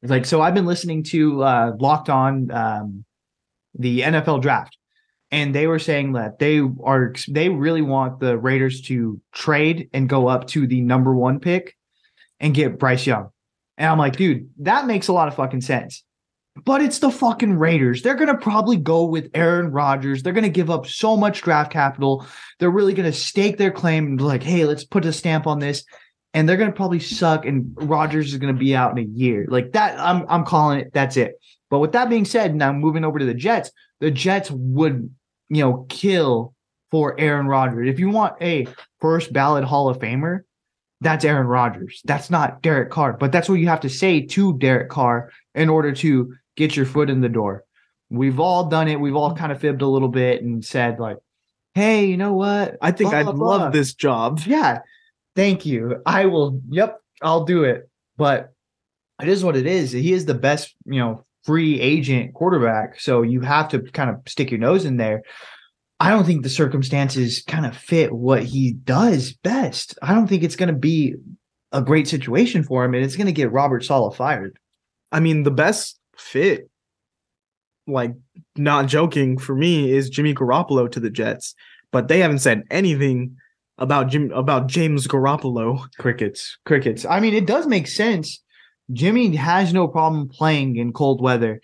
Like, 0.03 0.25
so 0.25 0.41
I've 0.41 0.55
been 0.55 0.67
listening 0.67 1.05
to 1.05 1.43
uh, 1.43 1.73
Locked 1.79 2.09
On, 2.09 2.51
um, 2.51 3.05
the 3.79 4.01
NFL 4.01 4.43
draft, 4.43 4.77
and 5.31 5.55
they 5.55 5.67
were 5.67 5.79
saying 5.79 6.13
that 6.15 6.39
they 6.39 6.61
are 6.85 7.15
they 7.29 7.49
really 7.49 7.83
want 7.83 8.21
the 8.21 8.37
Raiders 8.37 8.81
to 8.83 9.21
trade 9.33 9.89
and 9.93 10.09
go 10.09 10.29
up 10.29 10.47
to 10.49 10.67
the 10.67 10.81
number 10.81 11.15
one 11.15 11.41
pick 11.41 11.77
and 12.41 12.55
get 12.55 12.79
Bryce 12.79 13.07
Young. 13.07 13.31
And 13.77 13.89
I'm 13.89 13.99
like, 13.99 14.17
dude, 14.17 14.51
that 14.59 14.87
makes 14.87 15.09
a 15.09 15.13
lot 15.13 15.29
of 15.29 15.35
fucking 15.37 15.61
sense. 15.61 16.05
But 16.65 16.83
it's 16.83 16.99
the 16.99 17.11
fucking 17.11 17.55
Raiders. 17.55 18.03
They're 18.03 18.17
to 18.27 18.37
probably 18.37 18.77
go 18.77 19.05
with 19.05 19.31
Aaron 19.35 19.71
Rodgers. 19.71 20.23
They're 20.23 20.33
to 20.43 20.51
give 20.51 20.69
up 20.69 20.87
so 20.87 21.17
much 21.17 21.43
draft 21.43 21.73
capital. 21.73 22.27
They're 22.59 22.71
really 22.71 22.93
to 23.11 23.13
stake 23.13 23.57
their 23.57 23.71
claim 23.71 24.07
and 24.07 24.19
be 24.19 24.25
like, 24.25 24.43
hey, 24.43 24.65
let's 24.65 24.85
put 24.85 25.05
a 25.07 25.13
stamp 25.13 25.47
on 25.47 25.61
this. 25.61 25.85
and 26.35 26.49
they're 26.49 26.57
gonna 26.57 26.73
probably 26.73 27.01
suck, 27.01 27.45
and 27.45 27.73
Rodgers 27.77 28.33
is 28.33 28.39
gonna 28.39 28.53
be 28.53 28.75
out 28.75 28.97
in 28.97 29.05
a 29.05 29.09
year. 29.09 29.47
Like 29.49 29.73
that, 29.73 29.99
I'm 29.99 30.25
I'm 30.29 30.45
calling 30.45 30.81
it. 30.81 30.93
That's 30.93 31.17
it. 31.17 31.35
But 31.71 31.81
with 31.81 31.93
that 31.93 32.09
being 32.09 32.25
said, 32.25 32.55
now 32.55 32.73
moving 32.73 33.05
over 33.05 33.19
to 33.19 33.25
the 33.25 33.35
Jets, 33.35 33.71
the 34.01 34.11
Jets 34.11 34.51
would, 34.51 35.15
you 35.51 35.63
know, 35.63 35.85
kill 35.89 36.55
for 36.91 37.19
Aaron 37.21 37.47
Rodgers. 37.47 37.89
If 37.89 37.99
you 38.01 38.09
want 38.09 38.41
a 38.41 38.67
first 39.01 39.33
ballot 39.33 39.65
Hall 39.65 39.89
of 39.89 39.99
Famer, 39.99 40.41
that's 41.03 41.25
Aaron 41.25 41.47
Rodgers. 41.47 42.01
That's 42.05 42.31
not 42.31 42.63
Derek 42.63 42.91
Carr. 42.91 43.15
But 43.15 43.33
that's 43.33 43.49
what 43.49 43.57
you 43.57 43.69
have 43.69 43.81
to 43.81 43.89
say 43.89 44.23
to 44.23 44.57
Derek 44.59 44.91
Carr 44.91 45.31
in 45.55 45.69
order 45.69 45.93
to 45.93 46.35
get 46.57 46.77
your 46.77 46.87
foot 46.87 47.11
in 47.11 47.21
the 47.21 47.29
door. 47.29 47.65
We've 48.11 48.41
all 48.41 48.69
done 48.69 48.89
it. 48.89 49.01
We've 49.01 49.17
all 49.17 49.35
kind 49.35 49.53
of 49.53 49.61
fibbed 49.61 49.83
a 49.83 49.87
little 49.87 50.09
bit 50.09 50.43
and 50.43 50.65
said, 50.65 50.99
like, 50.99 51.19
hey, 51.75 52.07
you 52.07 52.17
know 52.17 52.35
what? 52.35 52.77
I 52.83 52.91
think 52.91 53.11
Blah, 53.11 53.19
I'd 53.21 53.25
blah, 53.25 53.33
blah. 53.33 53.57
love 53.57 53.73
this 53.73 53.95
job. 53.95 54.41
Yeah. 54.47 54.81
Thank 55.37 55.65
you. 55.65 56.03
I 56.05 56.27
will. 56.27 56.61
Yep. 56.71 56.99
I'll 57.23 57.45
do 57.45 57.65
it. 57.65 57.89
But 58.17 58.53
it 59.23 59.29
is 59.29 59.45
what 59.45 59.57
it 59.57 59.67
is. 59.67 59.93
He 59.93 60.13
is 60.13 60.27
the 60.27 60.35
best, 60.35 60.75
you 60.85 60.99
know, 60.99 61.25
free 61.45 61.81
agent 61.81 62.35
quarterback. 62.35 63.01
So 63.01 63.23
you 63.23 63.41
have 63.41 63.69
to 63.71 63.81
kind 63.81 64.11
of 64.11 64.17
stick 64.27 64.51
your 64.51 64.61
nose 64.61 64.85
in 64.85 64.97
there. 64.97 65.23
I 65.99 66.11
don't 66.11 66.25
think 66.25 66.43
the 66.43 66.49
circumstances 66.49 67.43
kind 67.47 67.67
of 67.67 67.77
fit 67.77 68.13
what 68.13 68.43
he 68.43 68.73
does 68.73 69.33
best. 69.33 69.99
I 70.03 70.15
don't 70.15 70.27
think 70.27 70.43
it's 70.43 70.57
going 70.57 70.73
to 70.73 70.79
be 70.79 71.15
a 71.73 71.83
great 71.83 72.09
situation 72.09 72.63
for 72.63 72.85
him, 72.85 72.95
and 72.95 73.05
it's 73.05 73.17
going 73.17 73.27
to 73.27 73.33
get 73.33 73.53
Robert 73.53 73.85
Saleh 73.85 74.17
fired. 74.17 74.59
I 75.13 75.21
mean, 75.21 75.43
the 75.43 75.51
best 75.51 75.99
fit, 76.17 76.71
like 77.87 78.15
not 78.57 78.87
joking 78.87 79.39
for 79.39 79.55
me, 79.55 79.93
is 79.93 80.09
Jimmy 80.09 80.35
Garoppolo 80.35 80.91
to 80.91 81.01
the 81.01 81.11
Jets. 81.11 81.55
But 81.93 82.09
they 82.09 82.21
haven't 82.21 82.39
said 82.39 82.63
anything 82.71 83.37
about 83.77 84.09
Jim 84.09 84.31
about 84.33 84.69
James 84.69 85.07
Garoppolo. 85.07 85.87
Crickets, 85.99 86.59
crickets. 86.65 87.05
I 87.05 87.21
mean, 87.21 87.35
it 87.35 87.47
does 87.47 87.67
make 87.67 87.89
sense. 87.89 88.43
Jimmy 88.93 89.35
has 89.37 89.73
no 89.73 89.89
problem 89.89 90.29
playing 90.29 90.77
in 90.77 90.93
cold 90.93 91.21
weather. 91.21 91.61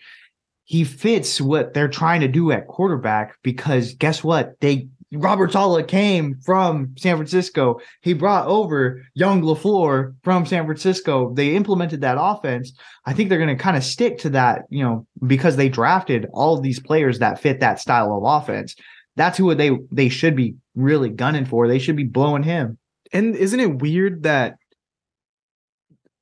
He 0.64 0.84
fits 0.84 1.40
what 1.40 1.74
they're 1.74 1.88
trying 1.88 2.20
to 2.22 2.28
do 2.28 2.50
at 2.50 2.66
quarterback 2.66 3.36
because 3.42 3.94
guess 3.94 4.24
what? 4.24 4.58
They 4.60 4.88
Robert 5.12 5.52
Saleh 5.52 5.86
came 5.86 6.34
from 6.44 6.92
San 6.98 7.16
Francisco. 7.16 7.80
He 8.02 8.12
brought 8.12 8.46
over 8.48 9.02
young 9.14 9.42
LaFleur 9.42 10.14
from 10.24 10.46
San 10.46 10.64
Francisco. 10.64 11.32
They 11.32 11.54
implemented 11.54 12.00
that 12.00 12.18
offense. 12.20 12.72
I 13.04 13.12
think 13.12 13.28
they're 13.28 13.38
going 13.38 13.56
to 13.56 13.62
kind 13.62 13.76
of 13.76 13.84
stick 13.84 14.18
to 14.18 14.30
that, 14.30 14.62
you 14.68 14.82
know, 14.82 15.06
because 15.24 15.56
they 15.56 15.68
drafted 15.68 16.26
all 16.32 16.60
these 16.60 16.80
players 16.80 17.20
that 17.20 17.38
fit 17.38 17.60
that 17.60 17.78
style 17.78 18.16
of 18.16 18.24
offense. 18.24 18.74
That's 19.14 19.38
who 19.38 19.54
they 19.54 19.70
they 19.92 20.08
should 20.08 20.34
be 20.34 20.56
really 20.74 21.08
gunning 21.08 21.46
for. 21.46 21.68
They 21.68 21.78
should 21.78 21.96
be 21.96 22.04
blowing 22.04 22.42
him. 22.42 22.76
And 23.12 23.36
isn't 23.36 23.60
it 23.60 23.78
weird 23.78 24.24
that 24.24 24.56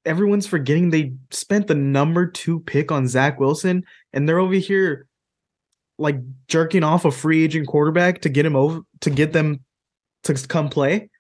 everyone's 0.05 0.47
forgetting 0.47 0.91
they 0.91 1.13
spent 1.31 1.67
the 1.67 1.75
number 1.75 2.27
two 2.27 2.61
pick 2.61 2.93
on 2.93 3.09
Zach 3.09 3.41
Wilson 3.41 3.85
and 4.13 4.29
they're 4.29 4.39
over 4.39 4.55
here 4.55 5.07
like 5.99 6.17
jerking 6.49 6.83
off 6.83 7.05
a 7.05 7.11
free 7.11 7.45
agent 7.45 7.67
quarterback 7.67 8.23
to 8.23 8.29
get 8.29 8.45
him 8.45 8.57
over 8.57 8.81
to 9.01 9.11
get 9.11 9.33
them 9.33 9.61
to 10.25 10.35
come 10.35 10.69
play? 10.69 11.11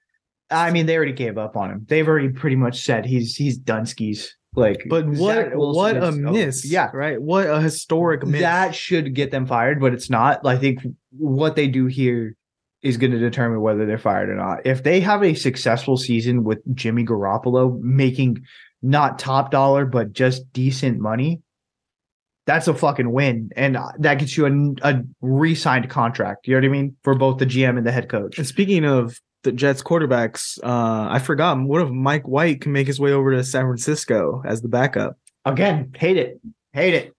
I 0.50 0.70
mean, 0.70 0.86
they 0.86 0.96
already 0.96 1.12
gave 1.12 1.38
up 1.38 1.56
on 1.56 1.70
him. 1.70 1.86
They've 1.88 2.06
already 2.06 2.28
pretty 2.28 2.56
much 2.56 2.82
said 2.82 3.06
he's 3.06 3.36
he's 3.36 3.56
done 3.56 3.86
skis. 3.86 4.36
Like, 4.56 4.84
But 4.88 5.06
what 5.08 5.56
what 5.56 5.96
a 5.96 6.06
oh, 6.06 6.12
miss. 6.12 6.64
yeah, 6.64 6.90
Right. 6.94 7.20
What 7.20 7.48
a 7.48 7.60
historic 7.60 8.24
miss. 8.24 8.40
that 8.40 8.74
should 8.74 9.14
get 9.14 9.32
them 9.32 9.46
fired, 9.46 9.80
but 9.80 9.92
it's 9.92 10.08
not. 10.08 10.46
I 10.46 10.56
think 10.56 10.80
what 11.10 11.56
they 11.56 11.66
do 11.66 11.86
here 11.86 12.36
is 12.80 12.96
going 12.96 13.10
to 13.10 13.18
determine 13.18 13.62
whether 13.62 13.84
they're 13.84 13.98
fired 13.98 14.28
or 14.28 14.36
not. 14.36 14.64
If 14.64 14.84
they 14.84 15.00
have 15.00 15.24
a 15.24 15.34
successful 15.34 15.96
season 15.96 16.44
with 16.44 16.60
Jimmy 16.74 17.04
Garoppolo 17.04 17.80
making 17.80 18.44
not 18.84 19.18
top 19.18 19.50
dollar 19.50 19.86
but 19.86 20.12
just 20.12 20.52
decent 20.52 21.00
money, 21.00 21.40
that's 22.46 22.68
a 22.68 22.74
fucking 22.74 23.10
win, 23.10 23.50
and 23.56 23.78
that 23.98 24.18
gets 24.18 24.36
you 24.36 24.46
a, 24.46 24.88
a 24.88 25.02
re-signed 25.22 25.88
contract. 25.88 26.46
You 26.46 26.54
know 26.54 26.60
what 26.60 26.66
I 26.66 26.68
mean 26.68 26.96
for 27.02 27.14
both 27.14 27.38
the 27.38 27.46
GM 27.46 27.78
and 27.78 27.86
the 27.86 27.92
head 27.92 28.10
coach. 28.10 28.36
And 28.36 28.46
speaking 28.46 28.84
of 28.84 29.18
the 29.44 29.52
Jets 29.52 29.82
quarterbacks, 29.82 30.58
uh, 30.62 31.08
I 31.10 31.18
forgot. 31.20 31.58
What 31.58 31.80
if 31.80 31.90
Mike 31.90 32.28
White 32.28 32.60
can 32.60 32.72
make 32.72 32.86
his 32.86 33.00
way 33.00 33.12
over 33.12 33.32
to 33.32 33.42
San 33.44 33.62
Francisco 33.62 34.42
as 34.44 34.60
the 34.60 34.68
backup? 34.68 35.16
Again, 35.46 35.92
hate 35.96 36.18
it. 36.18 36.40
Hate 36.72 36.94
it. 36.94 37.14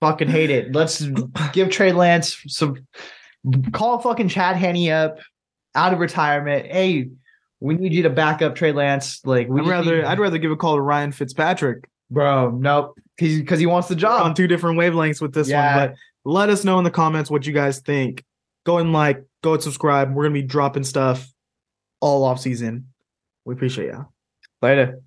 Fucking 0.00 0.28
hate 0.28 0.50
it. 0.50 0.72
Let's 0.72 1.02
give 1.52 1.70
Trey 1.70 1.92
Lance 1.92 2.42
some 2.46 2.86
call 3.72 3.98
fucking 4.00 4.28
Chad 4.28 4.56
Henne 4.56 4.90
up 4.90 5.18
out 5.74 5.92
of 5.92 6.00
retirement. 6.00 6.66
Hey, 6.66 7.08
we 7.60 7.74
need 7.74 7.92
you 7.92 8.02
to 8.04 8.10
back 8.10 8.42
up 8.42 8.54
Trey 8.54 8.72
Lance. 8.72 9.20
Like 9.24 9.48
we 9.48 9.60
I'd 9.60 9.66
rather 9.68 10.06
I'd 10.06 10.18
rather 10.18 10.38
give 10.38 10.50
a 10.50 10.56
call 10.56 10.76
to 10.76 10.80
Ryan 10.80 11.12
Fitzpatrick. 11.12 11.88
bro, 12.10 12.50
nope. 12.50 12.98
He's 13.18 13.38
because 13.38 13.60
he 13.60 13.66
wants 13.66 13.88
the 13.88 13.94
We're 13.96 14.22
on 14.22 14.34
two 14.34 14.46
different 14.46 14.78
wavelengths 14.78 15.20
with 15.20 15.34
this 15.34 15.48
Yeah. 15.48 15.76
one, 15.76 15.88
but 15.88 15.96
let 16.30 16.48
us 16.48 16.64
know 16.64 16.78
in 16.78 16.84
the 16.84 16.90
comments 16.90 17.30
what 17.30 17.46
you 17.46 17.52
guys 17.52 17.80
think. 17.80 18.24
Go 18.64 18.78
and 18.78 18.92
like, 18.92 19.22
go 19.42 19.54
and 19.54 19.62
subscribe. 19.62 20.14
We're 20.14 20.24
gonna 20.24 20.34
be 20.34 20.42
dropping 20.42 20.84
stuff 20.84 21.28
all 22.00 22.24
off 22.24 22.40
season. 22.40 22.86
We 23.44 23.54
appreciate 23.54 23.86
you. 23.86 24.06
Later. 24.62 25.00